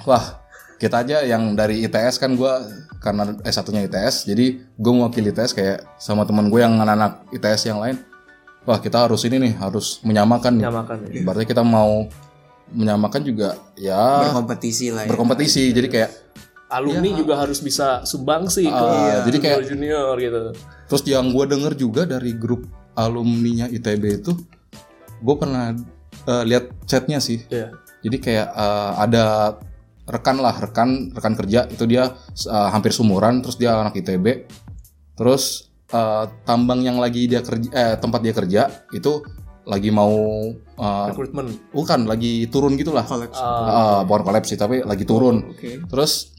[0.08, 0.40] wah
[0.80, 2.64] kita aja yang dari ITS kan gua
[3.04, 7.80] karena S1-nya ITS, jadi gue mewakili ITS kayak sama teman gue yang anak-anak ITS yang
[7.80, 8.00] lain.
[8.64, 10.64] Wah kita harus ini nih, harus menyamakan nih.
[10.68, 11.22] Menyamakan ya.
[11.24, 12.08] Berarti kita mau
[12.72, 15.72] menyamakan juga ya berkompetisi lah ya berkompetisi.
[15.72, 16.12] Jadi kayak
[16.70, 20.54] Alumni juga harus bisa sumbang sih ke Ah, jadi kayak- junior gitu.
[20.86, 22.62] terus yang gue denger juga dari grup
[22.94, 24.38] alumninya ITB itu,
[25.18, 25.74] gue pernah
[26.26, 27.42] eh, lihat chatnya sih.
[27.50, 27.74] Iya.
[28.06, 29.58] Jadi kayak eh, ada
[30.06, 32.14] rekan lah, rekan rekan kerja itu dia
[32.46, 34.46] eh, hampir sumuran, terus dia anak ITB.
[35.18, 38.62] Terus eh, tambang yang lagi dia kerja, eh, tempat dia kerja
[38.94, 39.26] itu
[39.70, 40.10] lagi mau
[40.56, 41.46] eh, Rekrutmen.
[41.70, 43.06] bukan lagi turun gitulah.
[43.06, 43.38] Kolaps.
[43.38, 45.54] Ah, Ah, bukan kolaps sih, tapi lagi turun.
[45.54, 45.78] Oke.
[45.86, 46.34] Terus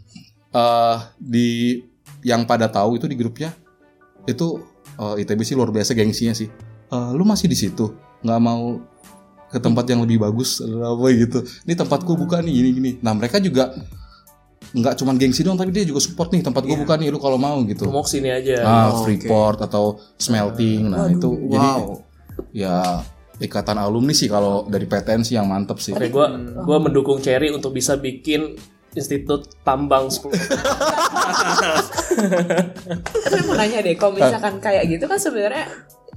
[0.50, 1.78] eh di
[2.20, 3.54] yang pada tahu itu di grupnya
[4.26, 4.58] itu
[4.96, 6.50] eh, ITB sih luar biasa gengsinya sih.
[6.90, 8.82] Eh, lu masih di situ, nggak mau
[9.46, 11.38] ke tempat yang lebih bagus apa gitu.
[11.64, 12.90] Ini tempatku buka nih gini gini.
[12.98, 13.70] Nah mereka juga
[14.70, 17.34] nggak cuman gengsi doang, tapi dia juga support nih tempat gue buka nih lu kalau
[17.34, 17.86] mau gitu.
[17.86, 18.62] mau sini aja.
[18.62, 20.86] Nah, Oh, Freeport atau smelting.
[20.86, 22.06] Nah, itu jadi Wow.
[22.54, 23.02] ya
[23.41, 25.97] ikatan alumni sih kalau dari PTN sih yang mantep sih.
[25.97, 26.28] Oke, gua
[26.61, 28.55] gua mendukung Cherry untuk bisa bikin
[28.91, 30.28] Institut Tambang 10.
[33.22, 35.64] Tapi mau nanya deh, kalau misalkan kayak gitu kan sebenarnya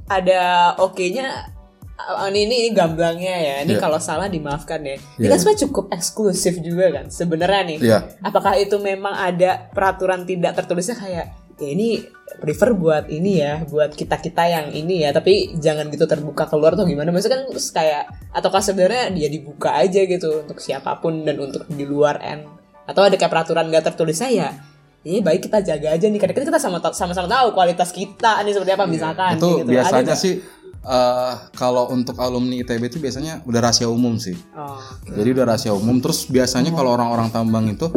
[0.09, 0.41] ada
[0.81, 1.53] oke-nya
[1.95, 3.55] ah, ini, ini ini gamblangnya ya.
[3.63, 3.81] Ini Iya.
[3.81, 4.97] kalau salah dimaafkan ya.
[4.97, 5.29] Ini Iya.
[5.29, 7.77] kan sebenarnya cukup eksklusif juga kan sebenarnya nih.
[7.79, 7.99] Iya.
[8.25, 11.27] Apakah itu memang ada peraturan tidak tertulisnya kayak
[11.61, 12.01] ya ini
[12.43, 16.83] prefer buat ini ya, buat kita-kita yang ini ya, tapi jangan gitu terbuka keluar tuh
[16.83, 17.15] gimana?
[17.15, 21.63] Maksudnya kan terus kayak ataukah sebenarnya dia dibuka aja gitu untuk siapa pun dan untuk
[21.71, 22.43] di luar N
[22.83, 24.49] atau ada kayak peraturan gak tertulisnya ya
[25.03, 28.71] ini baik kita jaga aja nih karena kita sama sama-sama tahu kualitas kita nih seperti
[28.71, 29.71] apa misalkan itu gitu.
[29.75, 30.39] Biasanya sih
[30.79, 34.35] eh, kalau untuk alumni ITB itu biasanya udah rahasia umum sih.
[34.55, 34.79] oh.
[35.03, 35.99] Jadi udah rahasia umum.
[35.99, 37.91] Terus biasanya kalau orang-orang tambang itu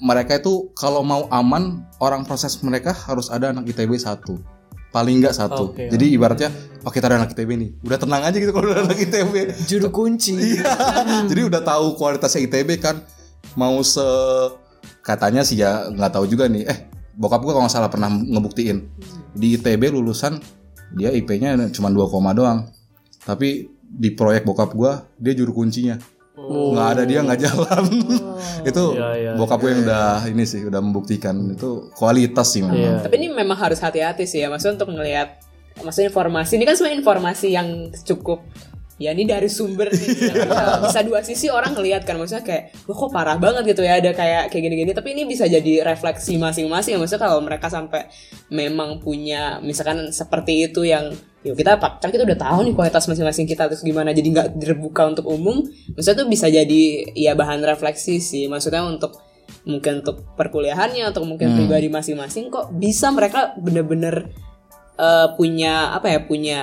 [0.00, 4.40] mereka itu kalau mau aman orang proses mereka harus ada anak ITB satu
[4.90, 5.70] paling nggak satu.
[5.70, 5.86] Oke.
[5.86, 6.50] Jadi ibaratnya
[6.82, 9.34] oh kita ada anak ITB nih, udah tenang aja gitu kalau udah anak ITB.
[9.70, 10.34] Juru kunci.
[10.34, 10.66] Iya.
[11.30, 12.98] Jadi udah tahu kualitasnya ITB kan
[13.54, 14.02] mau se
[15.06, 16.66] katanya sih ya nggak tahu juga nih.
[16.66, 16.78] Eh
[17.14, 18.90] bokap gua kalau nggak salah pernah ngebuktiin
[19.36, 20.42] di ITB lulusan
[20.90, 22.66] dia IP-nya cuma 2 koma doang.
[23.22, 26.02] Tapi di proyek bokap gua dia juru kuncinya.
[26.38, 27.84] Nggak ada dia nggak jalan.
[28.70, 31.34] itu Iya, iya, bokap gue yang udah ini sih udah membuktikan.
[31.52, 32.78] Itu kualitas sih memang.
[32.78, 32.92] Iya.
[33.04, 35.42] Tapi ini memang harus hati-hati sih ya, maksudnya untuk ngelihat,
[35.82, 36.56] maksudnya informasi.
[36.56, 37.68] Ini kan sebenarnya informasi yang
[38.06, 38.46] cukup
[39.00, 40.12] ya ini dari sumber nih
[40.44, 43.96] Bisa- bisa dua sisi orang ngelihat kan maksudnya kayak wah kok parah banget gitu ya
[43.96, 44.92] ada kayak kayak gini-gini.
[44.92, 48.12] Tapi ini bisa jadi refleksi masing-masing maksudnya kalau mereka sampai
[48.52, 53.48] memang punya misalkan seperti itu yang yuk kita kan kita udah tahu nih kualitas masing-masing
[53.48, 55.64] kita terus gimana jadi nggak terbuka untuk umum
[55.96, 56.82] maksudnya tuh bisa jadi
[57.16, 59.16] ya bahan refleksi sih maksudnya untuk
[59.64, 64.28] mungkin untuk perkuliahannya atau mungkin pribadi masing-masing kok bisa mereka bener-bener
[65.00, 66.60] eh, punya apa ya punya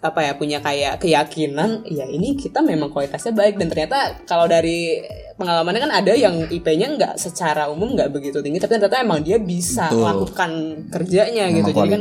[0.00, 3.98] apa ya punya kayak keyakinan ya ini kita memang kualitasnya baik dan ternyata
[4.28, 5.00] kalau dari
[5.40, 9.40] pengalamannya kan ada yang IP-nya nggak secara umum nggak begitu tinggi tapi ternyata emang dia
[9.40, 10.04] bisa Betul.
[10.04, 10.50] lakukan
[10.92, 12.00] kerjanya Memang gitu jadi kan.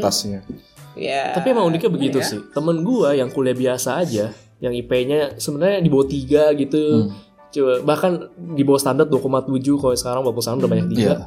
[0.95, 2.27] Ya Tapi emang uniknya begitu ya.
[2.27, 2.39] sih.
[2.51, 4.31] Temen gua yang kuliah biasa aja,
[4.63, 6.83] yang IP-nya sebenarnya di bawah 3 gitu.
[7.07, 7.11] Hmm.
[7.51, 11.03] Coba bahkan di bawah standar 2,7 kalau sekarang walaupun sekarang udah banyak tiga.
[11.03, 11.17] Iya.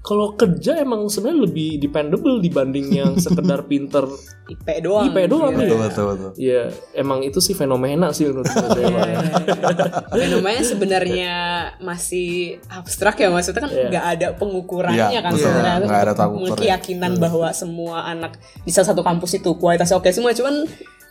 [0.00, 4.06] Kalau kerja emang sebenarnya lebih dependable dibanding yang sekedar pinter
[4.46, 5.58] IP doang IP doang Iya.
[5.58, 5.66] nih.
[5.66, 6.30] Betul betul betul.
[6.34, 8.48] Ya emang itu sih fenomena sih menurut.
[8.48, 9.20] Iya.
[10.16, 11.34] fenomena sebenarnya
[11.78, 13.86] masih abstrak ya maksudnya kan Iya.
[13.88, 15.44] nggak ada pengukurannya Iya, kan betul.
[15.44, 16.12] sebenarnya Nggak ada
[16.56, 18.32] keyakinan bahwa semua anak
[18.62, 20.64] di salah satu kampus itu kualitasnya oke semua cuman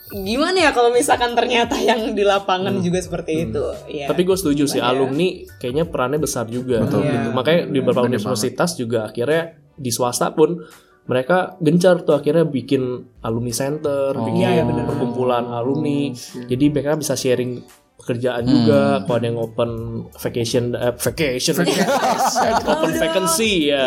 [0.08, 4.64] gimana ya kalau misalkan ternyata yang di lapangan juga seperti itu ya Tapi gue setuju
[4.64, 4.88] sih ya?
[4.88, 6.88] alumni kayaknya perannya besar juga.
[6.88, 7.04] Betul.
[7.04, 7.12] Gitu.
[7.12, 7.36] Iya.
[7.36, 9.42] Makanya di beberapa universitas juga akhirnya
[9.76, 10.64] di swasta pun
[11.08, 12.84] mereka gencar tuh akhirnya bikin
[13.24, 14.84] alumni center, bikin Iya, iya, benar.
[14.92, 16.12] perkumpulan alumni.
[16.48, 17.64] Jadi mereka bisa sharing
[17.98, 19.02] pekerjaan juga.
[19.04, 19.72] Kalau ada yang open
[20.22, 21.54] vacation, eh, vacation,
[22.72, 23.86] open vacancy ya,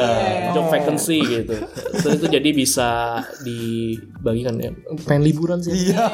[0.51, 1.55] job vacancy gitu.
[2.03, 4.75] Terus itu jadi bisa dibagikan ya.
[5.07, 5.95] Pengen liburan sih.
[5.95, 6.05] Iya.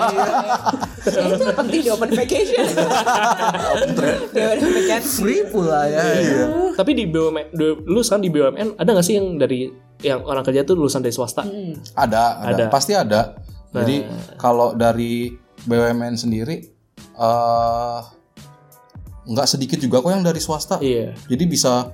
[1.06, 2.64] Ya, itu penting di open vacation
[4.30, 6.02] di open vacation Free pula ya.
[6.20, 6.44] Iya.
[6.76, 7.56] Tapi di BUMN,
[7.88, 9.72] lu sekarang di BUMN ada nggak sih yang dari
[10.04, 11.48] yang orang kerja tuh lulusan dari swasta?
[11.96, 12.64] Ada, ada, Ada.
[12.68, 13.40] pasti ada.
[13.72, 14.04] Jadi
[14.36, 15.32] kalau dari
[15.64, 16.75] BUMN sendiri
[17.16, 18.00] eh
[19.26, 20.78] nggak sedikit juga kok yang dari swasta.
[20.78, 21.18] Iya.
[21.26, 21.90] Jadi bisa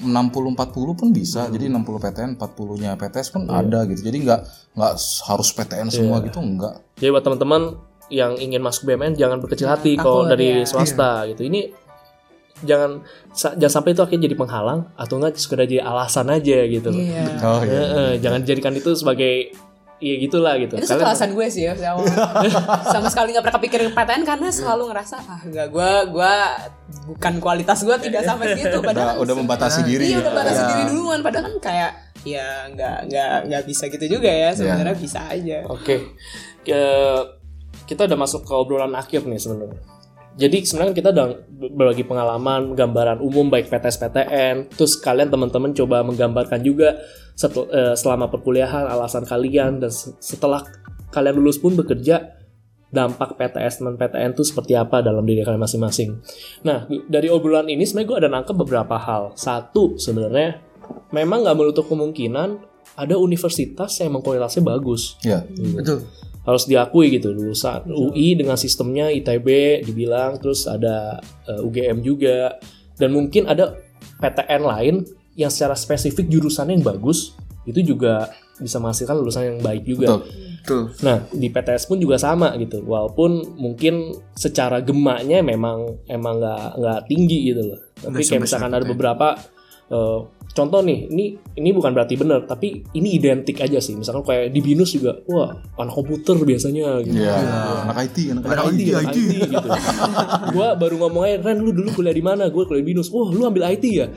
[0.00, 1.50] 60 40 pun bisa.
[1.50, 4.00] Jadi 60 PTN, 40-nya PTS pun ada gitu.
[4.00, 4.40] Jadi nggak
[4.78, 4.92] nggak
[5.28, 6.80] harus PTN semua gitu enggak.
[6.96, 7.62] Jadi buat teman-teman
[8.10, 10.66] yang ingin masuk BUMN jangan berkecil hati kalau takut, dari ya.
[10.66, 11.46] swasta gitu.
[11.46, 11.60] Ini
[12.60, 13.00] jangan
[13.32, 16.88] jangan sampai itu akhirnya jadi penghalang atau enggak sekedar jadi alasan aja gitu.
[16.90, 17.02] loh.
[17.02, 17.26] Iya.
[17.44, 17.70] Oh iya.
[17.70, 19.54] Eh, eh, jangan jadikan itu sebagai
[20.00, 20.74] ya gitulah gitu.
[20.74, 22.08] itu satu Kalian- alasan gue sih ya awal.
[22.94, 26.34] sama sekali nggak pernah kepikiran PTN karena selalu ngerasa ah enggak gue gue
[27.06, 30.22] bukan kualitas gue tidak sampai situ Udah, padahal udah membatasi diri iya ya.
[30.22, 30.68] udah batasi Ya.
[30.70, 31.90] diri duluan padahal kan kayak
[32.20, 36.16] ya nggak nggak nggak bisa gitu juga ya sebenarnya bisa aja Oke,
[36.60, 37.26] Ke-
[37.82, 39.80] kita udah masuk ke obrolan akhir nih sebenarnya.
[40.40, 41.26] Jadi sebenarnya kita udah
[41.70, 46.96] berbagi pengalaman, gambaran umum baik PTS PTN, terus kalian teman-teman coba menggambarkan juga
[47.36, 50.64] setel- eh, selama perkuliahan alasan kalian dan se- setelah
[51.10, 52.40] kalian lulus pun bekerja
[52.88, 56.18] dampak PTS dan PTN itu seperti apa dalam diri kalian masing-masing.
[56.64, 59.36] Nah dari obrolan ini sebenarnya gue ada nangkep beberapa hal.
[59.36, 60.58] Satu sebenarnya
[61.10, 62.66] memang nggak menutup kemungkinan
[62.96, 65.46] ada universitas yang emang kualitasnya bagus Iya.
[65.46, 66.02] Betul.
[66.40, 72.56] Harus diakui gitu lulusan UI dengan sistemnya ITB dibilang terus ada eh, UGM juga
[72.96, 73.76] dan mungkin ada
[74.20, 74.94] PTN lain
[75.36, 77.36] yang secara spesifik jurusannya yang bagus
[77.68, 78.28] itu juga
[78.60, 80.20] bisa menghasilkan lulusan yang baik juga.
[80.20, 80.50] Betul.
[80.60, 80.82] Betul.
[81.00, 87.00] Nah di PTS pun juga sama gitu walaupun mungkin secara gemaknya memang emang nggak nggak
[87.08, 87.80] tinggi gitu loh.
[87.96, 88.92] Tapi kayak misalkan ada PTN.
[88.92, 89.28] beberapa
[89.88, 90.20] eh,
[90.50, 91.24] contoh nih ini
[91.54, 95.54] ini bukan berarti benar tapi ini identik aja sih misalkan kayak di binus juga wah
[95.78, 97.32] anak komputer biasanya gitu Iya.
[97.86, 99.68] Anak IT, anak, anak IT, anak IT, gitu.
[100.50, 102.48] gua baru ngomong aja, Ren lu dulu kuliah di mana?
[102.48, 103.10] Gua kuliah di Binus.
[103.10, 104.06] Wah, lu ambil IT ya?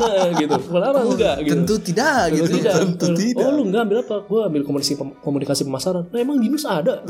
[0.00, 0.54] nah, gitu.
[0.56, 1.52] Kenapa enggak gitu?
[1.54, 2.46] Tentu tidak Tentu gitu.
[2.58, 2.72] tidak.
[2.78, 3.44] Tentu tidak.
[3.44, 4.16] Oh, lu enggak ambil apa?
[4.24, 6.02] Gua ambil komunikasi pem- komunikasi pemasaran.
[6.08, 7.02] Nah, emang Binus ada.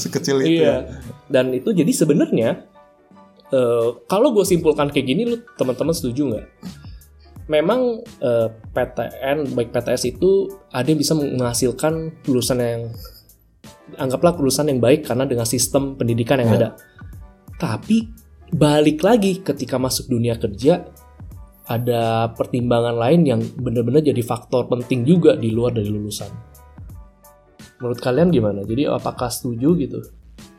[0.00, 0.62] Sekecil itu.
[0.62, 0.86] iya.
[1.26, 2.68] Dan itu jadi sebenarnya
[3.52, 6.46] eh, kalau gue simpulkan kayak gini, lu teman-teman setuju nggak?
[7.44, 12.82] Memang eh, PTN baik PTS itu ada yang bisa menghasilkan lulusan yang
[14.00, 16.56] anggaplah lulusan yang baik karena dengan sistem pendidikan yang Ya.
[16.56, 16.68] ada.
[17.60, 18.08] Tapi
[18.54, 20.88] balik lagi ketika masuk dunia kerja
[21.64, 26.28] ada pertimbangan lain yang benar-benar jadi faktor penting juga di luar dari lulusan.
[27.80, 28.60] Menurut kalian gimana?
[28.64, 30.00] Jadi apakah setuju gitu?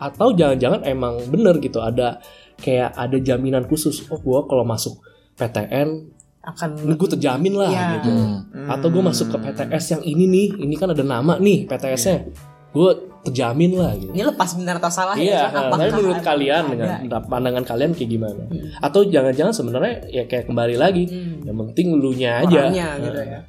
[0.01, 2.19] Atau jangan-jangan emang bener gitu ada
[2.57, 4.05] kayak ada jaminan khusus.
[4.07, 4.99] Oh gua kalau masuk
[5.33, 7.85] PTN akan gue terjamin lah Iya.
[7.97, 8.09] gitu.
[8.11, 8.69] Hmm.
[8.69, 12.21] Atau gue masuk ke PTS yang ini nih, ini kan ada nama nih PTS-nya.
[12.69, 12.89] Gue
[13.25, 14.13] terjamin lah gitu.
[14.13, 16.71] ini lepas benar atau salah Iya, ya nah, Apakah tapi menurut ada- kalian ada?
[17.01, 18.43] dengan pandangan kalian kayak gimana?
[18.77, 21.41] Atau jangan-jangan sebenarnya ya kayak kembali lagi, Hmm.
[21.41, 22.69] yang penting lu nya aja.
[22.69, 23.39] orangnya gitu ya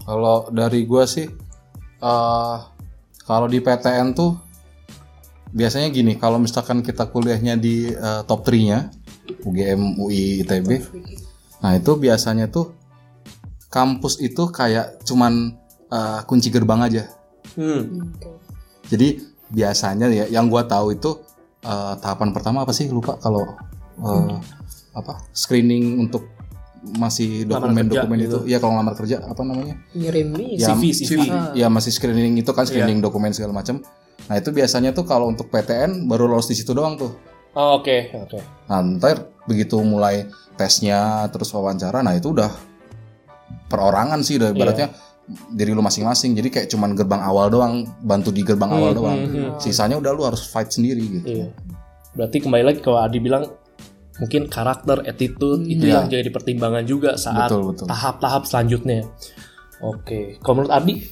[0.00, 1.28] Kalau dari gua sih,
[2.00, 2.56] eh
[3.22, 4.32] kalau di PTN tuh
[5.54, 8.90] biasanya gini, kalau misalkan kita kuliahnya di eh, top 3-nya,
[9.46, 10.82] UGM, UI, ITB,
[11.62, 12.74] nah itu biasanya tuh
[13.70, 15.54] kampus itu kayak cuman
[15.88, 17.06] eh, kunci gerbang aja.
[17.54, 18.10] Hmm.
[18.90, 19.22] Jadi
[19.54, 21.22] biasanya ya, yang gua tahu itu
[21.62, 22.90] eh, tahapan pertama apa sih?
[22.90, 23.54] Lupa kalau
[24.02, 24.34] eh,
[24.94, 26.34] apa screening untuk
[26.84, 28.44] masih dokumen-dokumen gitu.
[28.44, 28.52] itu.
[28.52, 29.80] Iya kalau ngelamar kerja apa namanya?
[29.96, 31.24] ngirim ya, CV, CV.
[31.56, 33.80] ya masih screening itu kan screening dokumen segala macam.
[34.24, 37.12] Nah itu biasanya tuh kalau untuk PTN baru lolos di situ doang tuh.
[37.54, 38.38] Oh, Oke, oke.
[38.66, 40.26] Nah ntar begitu mulai
[40.58, 42.50] tesnya terus wawancara, nah itu udah
[43.70, 44.90] perorangan sih udah ibaratnya
[45.54, 46.34] diri lu masing-masing.
[46.34, 49.18] Jadi kayak cuman gerbang awal doang, bantu di gerbang awal doang.
[49.62, 51.26] Sisanya udah lu harus fight sendiri gitu.
[51.26, 51.46] Iya.
[52.14, 53.46] Berarti kembali lagi kalau Adi bilang
[54.22, 56.06] mungkin karakter, attitude itu Iya.
[56.06, 57.50] yang jadi pertimbangan juga saat
[57.86, 59.06] tahap-tahap selanjutnya.
[59.82, 61.02] Oke, kalau menurut Adi,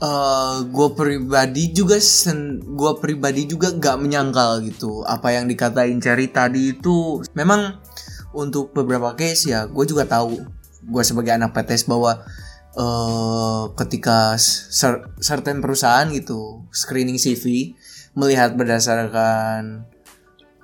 [0.00, 6.32] gue Eh, pribadi juga sen gue pribadi juga nggak menyangkal gitu apa yang dikatain Cherry
[6.32, 7.20] tadi itu.
[7.36, 7.76] Memang
[8.32, 10.40] untuk beberapa case ya gue juga tahu.
[10.88, 12.16] Gue sebagai anak PTS bahwa
[12.70, 14.40] eh ketika
[14.72, 17.76] cer- certain perusahaan gitu screening CV
[18.16, 19.84] melihat berdasarkan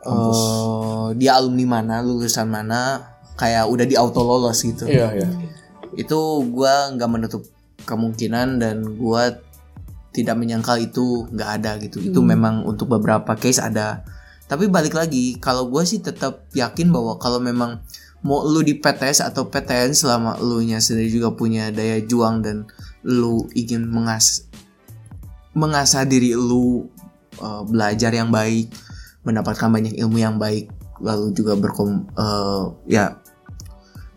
[0.01, 3.05] eh dia alumni mana lulusan mana
[3.37, 4.89] kayak udah di auto lolos gitu.
[4.89, 5.29] Iya iya.
[5.97, 6.17] itu
[6.53, 7.43] gua nggak menutup
[7.87, 9.31] kemungkinan dan gua
[10.11, 12.03] tidak menyangkal itu nggak ada gitu.
[12.03, 14.03] Itu memang untuk beberapa case ada.
[14.51, 17.81] Tapi balik lagi kalau gua sih tetap yakin bahwa kalau memang
[18.27, 22.67] mau lu di PTS atau PTN selama lu nya sendiri juga punya daya juang dan
[23.07, 24.51] lu ingin mengas
[25.55, 26.91] mengasah diri lu
[27.39, 28.73] uh, belajar yang baik
[29.23, 30.69] mendapatkan banyak ilmu yang baik
[30.99, 33.21] lalu juga berkom uh, ya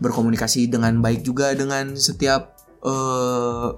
[0.00, 3.68] berkomunikasi dengan baik juga dengan setiap eh,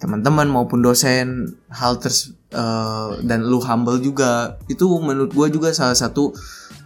[0.00, 5.94] teman-teman maupun dosen hal ters eh, dan lu humble juga itu menurut gua juga salah
[5.94, 6.32] satu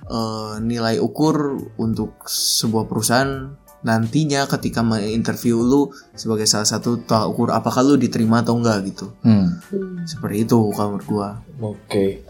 [0.06, 3.54] eh, nilai ukur untuk sebuah perusahaan
[3.84, 9.12] nantinya ketika menginterview lu sebagai salah satu tolak ukur apakah lu diterima atau enggak gitu
[9.20, 9.60] Hmm.
[10.08, 11.28] seperti itu kalau menurut gua
[11.60, 12.24] Oke.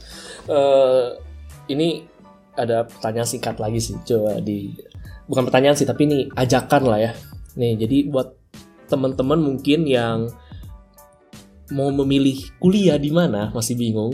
[0.45, 1.05] Eh,
[1.73, 2.05] ini
[2.55, 4.71] ada pertanyaan singkat lagi sih, coba di
[5.25, 7.13] bukan pertanyaan sih, tapi ini ajakan lah ya.
[7.57, 8.29] Nih, jadi buat
[8.91, 10.29] teman-teman mungkin yang
[11.73, 14.13] mau memilih kuliah di mana masih bingung,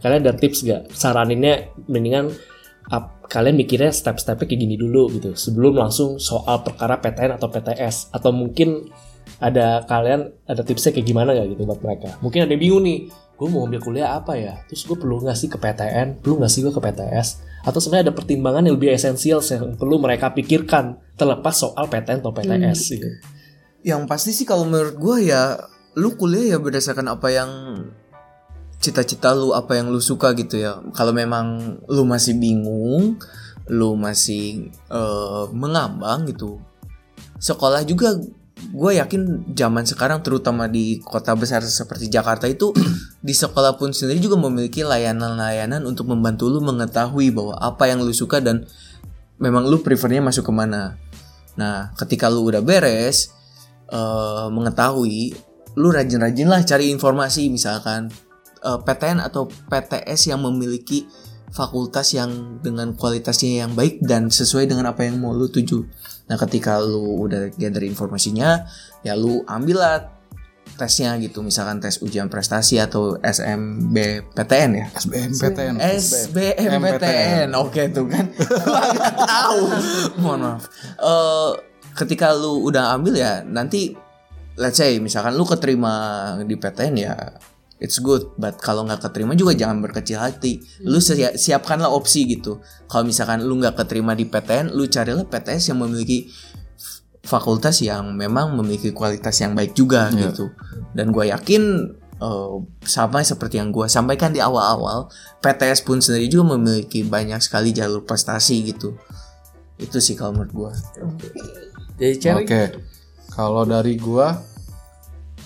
[0.00, 0.90] kalian ada tips gak?
[0.94, 2.30] Saraninnya mendingan
[2.90, 8.14] ap- kalian mikirnya step-stepnya kayak gini dulu gitu, sebelum langsung soal perkara PTN atau PTS,
[8.14, 8.92] atau mungkin
[9.42, 12.18] ada kalian ada tipsnya kayak gimana gak gitu buat mereka?
[12.22, 14.54] Mungkin ada yang bingung nih, gue mau ambil kuliah apa ya?
[14.70, 16.22] Terus gue perlu nggak sih ke PTN?
[16.22, 17.28] Perlu nggak sih gue ke PTS?
[17.66, 22.30] Atau sebenarnya ada pertimbangan yang lebih esensial yang perlu mereka pikirkan terlepas soal PTN atau
[22.30, 23.08] PTS gitu.
[23.82, 25.58] Yang pasti sih kalau menurut gue ya
[25.98, 27.50] lu kuliah ya berdasarkan apa yang
[28.82, 30.82] cita-cita lu, apa yang lu suka gitu ya.
[30.94, 33.18] Kalau memang lu masih bingung,
[33.70, 36.58] lu masih eh, mengambang gitu.
[37.38, 38.18] Sekolah juga
[38.70, 42.70] gue yakin zaman sekarang terutama di kota besar seperti Jakarta itu
[43.26, 48.14] di sekolah pun sendiri juga memiliki layanan-layanan untuk membantu lu mengetahui bahwa apa yang lu
[48.14, 48.66] suka dan
[49.42, 50.94] memang lu prefernya masuk ke mana.
[51.58, 53.34] Nah, ketika lu udah beres,
[53.92, 55.36] eh, mengetahui,
[55.76, 58.08] lu rajin-rajin lah cari informasi misalkan
[58.64, 61.04] eh, PTN atau PTS yang memiliki
[61.52, 65.84] fakultas yang dengan kualitasnya yang baik dan sesuai dengan apa yang mau lu tuju.
[66.32, 68.64] Nah, ketika lu udah gather informasinya,
[69.04, 70.08] ya lu ambillah
[70.80, 74.86] tesnya gitu, misalkan tes ujian prestasi atau SMBPTN ya.
[74.96, 75.74] SBMPTN.
[75.76, 77.48] SBMPTN.
[77.52, 78.32] Oke tuh kan.
[78.64, 78.82] Gua
[79.28, 79.62] tahu.
[80.24, 80.64] Mohon maaf.
[80.96, 81.52] Eh,
[81.92, 83.96] ketika lu udah ambil ya nanti
[84.56, 85.92] let's say misalkan lu keterima
[86.44, 87.14] di PTN ya
[87.82, 88.30] it's good.
[88.38, 90.62] But kalau nggak keterima juga jangan berkecil hati.
[90.86, 92.62] Lu sia- siapkanlah opsi gitu.
[92.86, 96.30] Kalau misalkan lu nggak keterima di PTN lu carilah PTS yang memiliki
[97.26, 100.54] fakultas yang memang memiliki kualitas yang baik juga gitu.
[100.94, 101.62] Dan gue yakin
[102.22, 102.54] eh,
[102.86, 105.10] sama seperti yang gue sampaikan di awal-awal
[105.42, 108.94] PTS pun sendiri juga memiliki banyak sekali jalur prestasi gitu.
[109.82, 110.70] Itu sih kalau menurut gue
[112.02, 112.62] Jadi Cherry Oke.
[113.30, 114.42] Kalau dari gua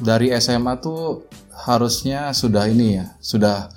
[0.01, 3.69] dari SMA tuh harusnya sudah ini ya, sudah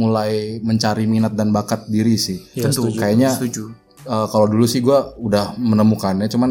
[0.00, 2.40] mulai mencari minat dan bakat diri sih.
[2.56, 2.98] Iya, Tentu setuju.
[2.98, 3.62] kayaknya setuju
[4.08, 6.50] eh, kalau dulu sih gua udah menemukannya cuman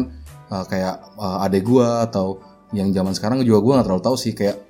[0.54, 2.38] eh, kayak eh, adek gua atau
[2.70, 4.62] yang zaman sekarang juga gua nggak terlalu tahu sih kayak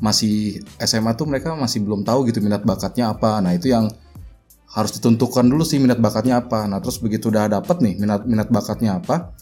[0.00, 3.40] masih SMA tuh mereka masih belum tahu gitu minat bakatnya apa.
[3.40, 3.88] Nah, itu yang
[4.68, 6.68] harus ditentukan dulu sih minat bakatnya apa.
[6.68, 9.32] Nah, terus begitu udah dapet nih minat minat bakatnya apa,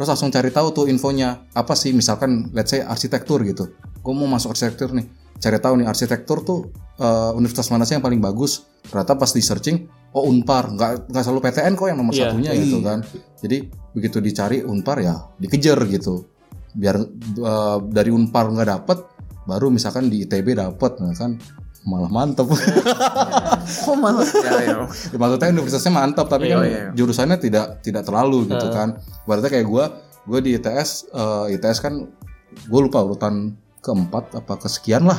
[0.00, 3.68] terus langsung cari tahu tuh infonya apa sih misalkan let's say arsitektur gitu.
[4.00, 5.04] Gue mau masuk arsitektur nih,
[5.36, 8.64] cari tahu nih arsitektur tuh eh, universitas mana sih yang paling bagus.
[8.80, 9.84] Ternyata pas di searching,
[10.16, 12.32] oh Unpar, nggak nggak selalu PTN kok yang nomor Iya.
[12.32, 13.04] satunya gitu kan.
[13.44, 16.24] Jadi begitu dicari Unpar ya dikejar gitu.
[16.72, 16.96] Biar
[17.36, 19.04] eh, dari Unpar nggak dapet,
[19.44, 21.36] baru misalkan di ITB dapet, nah kan
[21.84, 22.44] malah mantep.
[22.50, 24.26] kok malah?
[24.46, 24.76] Ya, ya.
[24.86, 26.84] Ya, maksudnya universitasnya mantap tapi Iya, kan iya.
[26.92, 29.00] jurusannya tidak tidak terlalu gitu kan.
[29.24, 29.84] Berarti kayak gue
[30.28, 31.94] gue di ITS eh, ITS kan
[32.50, 35.18] gue lupa urutan keempat apa kesekian lah.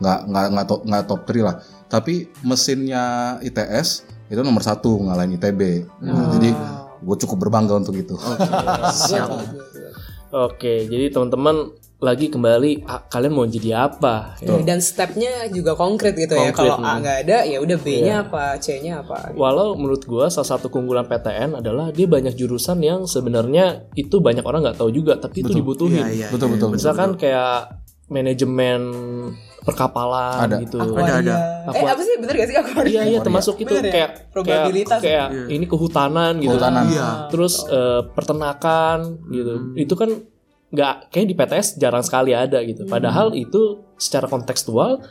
[0.00, 1.56] Nggak nggak nggak top nggak top 3 lah.
[1.90, 2.14] Tapi
[2.46, 3.88] mesinnya ITS
[4.30, 6.54] itu nomor satu ngalahin ITB Nah, jadi
[7.00, 8.14] gue cukup berbangga untuk itu.
[9.10, 9.28] Siap.
[10.30, 14.40] Oke, jadi teman-teman lagi kembali ah, kalian mau jadi apa?
[14.40, 16.48] Iya, Dan stepnya juga konkret gitu ya.
[16.48, 16.98] Konkret, Kalau A hmm.
[17.04, 19.36] nggak ada, ya udah B-nya apa, C-nya apa.
[19.36, 24.42] Walau menurut gua salah satu keunggulan PTN adalah dia banyak jurusan yang sebenarnya itu banyak
[24.42, 26.00] orang nggak tahu juga, tapi itu dibutuhin.
[26.00, 28.80] Iya, iya, betul betul betul Misalkan kayak manajemen
[29.62, 30.56] perkapalan Ada.
[30.64, 30.80] gitu.
[30.80, 31.36] Ada, ada.
[31.70, 32.90] Eh apa sih bener gak sih akuaria?
[32.90, 33.92] Iya iya termasuk itu Bener ya?
[33.92, 35.00] kayak Probabilitas.
[35.04, 36.56] kayak, kayak ini kehutanan gitu.
[36.56, 36.84] Kehutanan.
[36.90, 37.08] Iya.
[37.28, 38.98] Terus eh, peternakan
[39.30, 39.52] gitu.
[39.76, 40.10] Itu kan
[40.70, 42.86] nggak kayak di PTS jarang sekali ada gitu.
[42.86, 45.02] Padahal itu secara kontekstual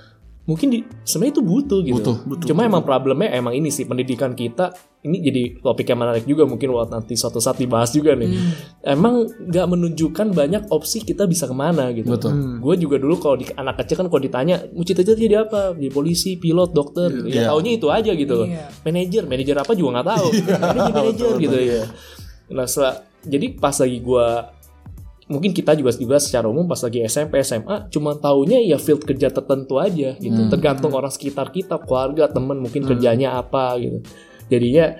[0.47, 2.11] mungkin di sebenarnya itu butuh gitu.
[2.25, 6.49] Butuh, Cuma emang problemnya emang ini sih pendidikan kita ini jadi topik yang menarik juga
[6.49, 8.33] mungkin buat nanti suatu saat dibahas juga nih.
[8.81, 12.09] Emang nggak menunjukkan banyak opsi kita bisa ke mana gitu.
[12.09, 12.59] Betul.
[12.59, 15.77] Gue juga dulu kalau di anak kecil kan kalau ditanya mau cita-cita jadi apa?
[15.77, 17.13] Jadi polisi, pilot, dokter.
[17.13, 17.29] gitu.
[17.29, 18.33] Ya taunya itu aja gitu.
[18.33, 18.47] loh.
[18.49, 18.65] Iya.
[18.81, 20.27] Manajer, manajer apa juga nggak tahu.
[20.33, 20.49] Ini
[20.81, 21.81] jadi manajer gitu ya.
[22.49, 24.27] Nah, setelah- jadi pas lagi gue
[25.29, 29.29] mungkin kita juga juga secara umum pas lagi SMP SMA cuma taunya ya field kerja
[29.29, 30.41] tertentu aja gitu.
[30.49, 34.01] Tergantung orang sekitar kita keluarga temen mungkin kerjanya apa gitu.
[34.49, 34.97] Jadinya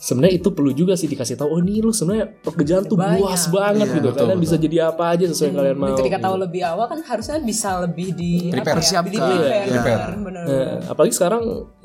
[0.00, 3.20] sebenarnya itu perlu juga sih dikasih tahu oh ini lu sebenarnya pekerjaan tuh Banyak.
[3.20, 4.44] luas banget Iya, gitu betul, kalian betul.
[4.48, 6.42] bisa jadi apa aja sesuai yang kalian mau Dan ketika tahu gitu.
[6.42, 8.74] lebih awal kan harusnya bisa lebih di Prepare.
[8.74, 8.82] ya?
[8.82, 9.12] Siapkan.
[9.12, 9.76] Di prepare, Iya.
[9.76, 10.42] bener, bener.
[10.42, 11.42] Nah, apalagi sekarang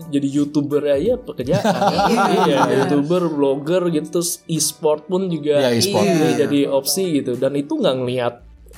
[0.07, 1.63] jadi youtuber aja pekerjaan
[2.41, 6.05] iya youtuber blogger gitu terus e-sport pun juga Iya, e-sport.
[6.05, 6.35] ini Iya.
[6.41, 8.35] jadi opsi gitu dan itu nggak ngelihat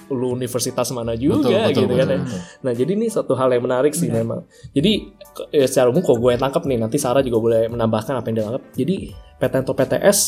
[0.07, 2.39] lu universitas mana juga Betul, betul, gitu kan betul, ya.
[2.59, 4.45] Nah jadi ini satu hal yang menarik sih memang.
[4.71, 5.13] Jadi
[5.49, 8.35] ya, secara umum kalau gue yang tangkap nih nanti Sarah juga boleh menambahkan apa yang
[8.35, 8.63] dia tangkap.
[8.73, 8.95] Jadi
[9.37, 10.19] PTN atau PTS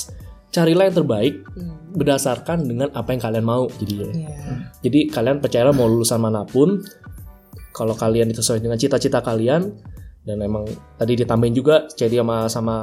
[0.49, 1.45] carilah yang terbaik
[1.93, 4.09] berdasarkan dengan apa yang kalian mau jadinya.
[4.09, 4.29] Iya.
[4.81, 6.81] Jadi kalian percayalah mau lulusan mana pun,
[7.73, 9.69] kalau kalian itu sesuai dengan cita-cita kalian
[10.25, 10.65] dan emang
[10.97, 12.75] tadi ditambahin juga Cedi sama sama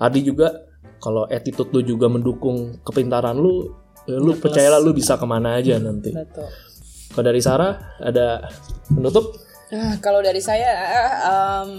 [0.00, 0.52] Adi juga
[1.00, 3.72] kalau attitude lu juga mendukung kepintaran lu,
[4.08, 6.12] ya lu percayalah lu bisa ke mana aja nanti.
[6.12, 6.48] Betul.
[7.12, 8.48] Kalau dari Sarah ada
[8.92, 9.45] penutup?
[9.74, 10.70] Ah, kalau dari saya
[11.26, 11.70] em,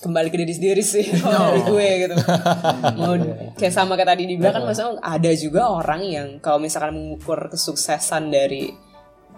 [0.00, 2.14] kembali ke diri sendiri sih kalau dari gue gitu.
[3.00, 3.12] Mau
[3.60, 8.32] kayak sama kayak tadi dibilang kan maksudnya ada juga orang yang kalau misalkan mengukur kesuksesan
[8.32, 8.72] dari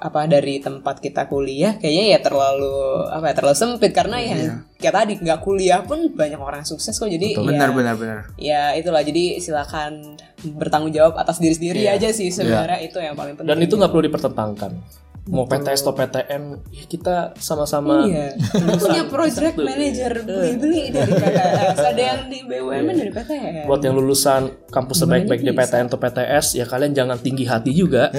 [0.02, 3.90] apa dari tempat kita kuliah kayaknya ya terlalu apa ya terlalu sempit.
[3.90, 7.94] Karena yang kayak tadi nggak kuliah pun banyak orang sukses kok jadi ya, benar benar
[7.98, 8.18] benar.
[8.38, 13.34] ya itulah jadi silakan bertanggung jawab atas diri sendiri aja sih sebenarnya itu yang paling
[13.34, 13.50] penting.
[13.50, 15.02] Dan itu nggak perlu dipertentangkan.
[15.22, 16.42] Mau PTS atau PTN,
[16.74, 18.34] ya kita sama-sama Iya.
[18.82, 21.78] punya project manager beli-beli dari PTS.
[21.94, 23.70] Ada yang di BUMN dari PTS.
[23.70, 28.10] buat yang lulusan kampus sebaik-baik di PTN atau PTS ya kalian jangan tinggi hati juga.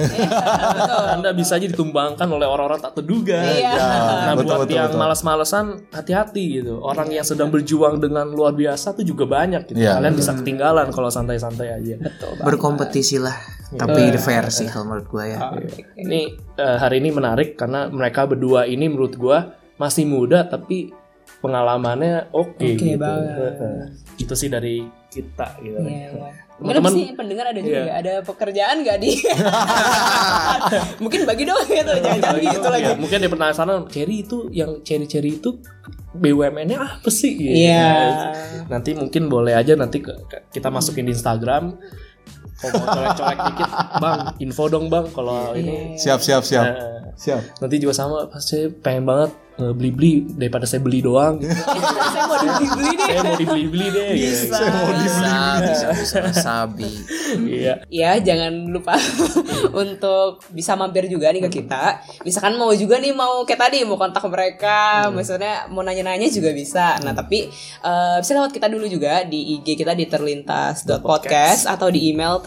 [1.14, 3.52] Anda bisa aja ditumbangkan oleh orang-orang tak terduga.
[3.52, 3.76] Iya.
[3.76, 5.00] nah betul, buat betul, yang betul.
[5.04, 6.80] malas-malesan hati-hati gitu.
[6.80, 9.76] Orang yang sedang berjuang dengan luar biasa tuh juga banyak gitu.
[9.76, 10.00] Iya.
[10.00, 12.00] kalian bisa ketinggalan kalau santai-santai aja.
[12.40, 13.20] Berkompetisi
[13.74, 15.38] tapi fair sih kalau menurut gue ya
[15.98, 20.94] ini eh, hari ini menarik karena mereka berdua ini menurut gua masih muda tapi
[21.44, 22.96] pengalamannya oke Oke gitu.
[22.96, 23.52] banget.
[24.16, 24.80] Itu sih dari
[25.12, 25.76] kita gitu.
[25.76, 26.30] Iya, iya.
[26.54, 29.12] Teman-teman sih pendengar ada juga ya, ada pekerjaan nggak di
[31.04, 32.86] Mungkin bagi dong gitu, jangan gitu lagi.
[32.88, 35.60] Ya, mungkin dia penasaran Cherry itu yang Cherry Cherry itu
[36.14, 37.34] BUMN-nya apa sih?
[37.36, 37.68] Gitu.
[37.68, 38.32] Iya.
[38.70, 40.00] Nanti mungkin boleh aja nanti
[40.54, 41.76] kita masukin di Instagram.
[42.64, 45.04] Kalau mau colek-colek dikit, bang, info dong bang.
[45.10, 46.64] Kalau ini, Siap siap siap.
[46.64, 47.60] Nah, Siap.
[47.60, 48.26] nanti juga sama.
[48.26, 51.38] Pas saya pengen banget beli-beli daripada saya beli doang.
[51.38, 51.54] gitu.
[51.54, 53.06] Saya mau dibeli nih.
[53.06, 54.08] saya mau dibeli-beli deh.
[54.18, 54.50] gitu.
[54.50, 54.58] Bisa.
[54.98, 56.90] bisa bisa bisa sabi
[57.38, 57.86] Iya.
[57.90, 58.98] Ya jangan lupa
[59.82, 62.02] untuk bisa mampir juga nih ke kita.
[62.26, 66.98] Misalkan mau juga nih mau kayak tadi mau kontak mereka, misalnya mau nanya-nanya juga bisa.
[67.02, 67.46] Nah tapi
[67.82, 72.42] eh, bisa lewat kita dulu juga di IG kita di terlintas.podcast atau di email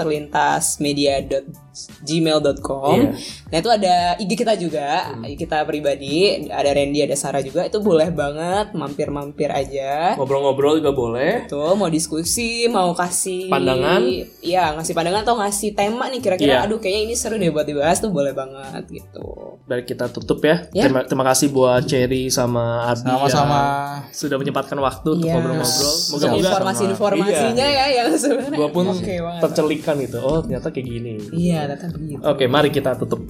[1.78, 2.98] terlintasmedia.gmail.com.
[2.98, 3.10] Iya.
[3.48, 4.88] Nah itu ada IG kita juga,
[5.30, 6.16] kita pribadi,
[6.48, 7.64] ada Randy, ada Sarah juga.
[7.64, 10.18] Itu boleh banget mampir-mampir aja.
[10.18, 11.48] Ngobrol-ngobrol juga boleh.
[11.48, 14.02] Tuh mau diskusi, mau kasih Pandangan.
[14.42, 16.64] Iya, ngasih pandangan atau ngasih tema nih kira-kira Iya.
[16.64, 19.60] aduh kayaknya ini seru deh buat dibahas tuh boleh banget gitu.
[19.68, 20.64] Dari kita tutup ya.
[20.72, 20.88] Ya.
[20.88, 23.52] Terima, terima kasih buat Cherry sama Ardi Sama-sama.
[23.52, 25.34] yang sudah menyempatkan waktu untuk Iya.
[25.36, 25.96] ngobrol-ngobrol.
[26.08, 28.56] Moga-moga Informasi-informasinya ya yang sebenarnya.
[28.58, 29.42] gua pun banget.
[29.44, 30.18] tercelikan gitu.
[30.20, 31.14] Oh, ternyata kayak gini.
[31.34, 32.22] Iya, tetap begitu.
[32.24, 33.28] Oke, mari kita tutup.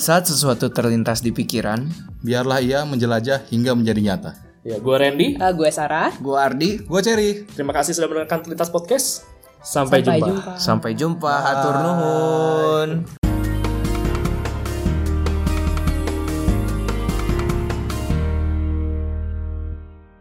[0.00, 1.84] saat sesuatu terlintas di pikiran
[2.20, 4.30] Biarlah ia menjelajah hingga menjadi nyata.
[4.60, 5.40] Ya, gua Randy.
[5.40, 6.12] Eh, gue Sarah.
[6.20, 7.48] gua Ardi Gue Cherry.
[7.48, 9.24] Terima kasih sudah mendengarkan Terlintas Podcast.
[9.60, 10.26] Sampai, Sampai jumpa.
[10.28, 10.52] jumpa.
[10.56, 13.19] sampai jumpa hatur nuhun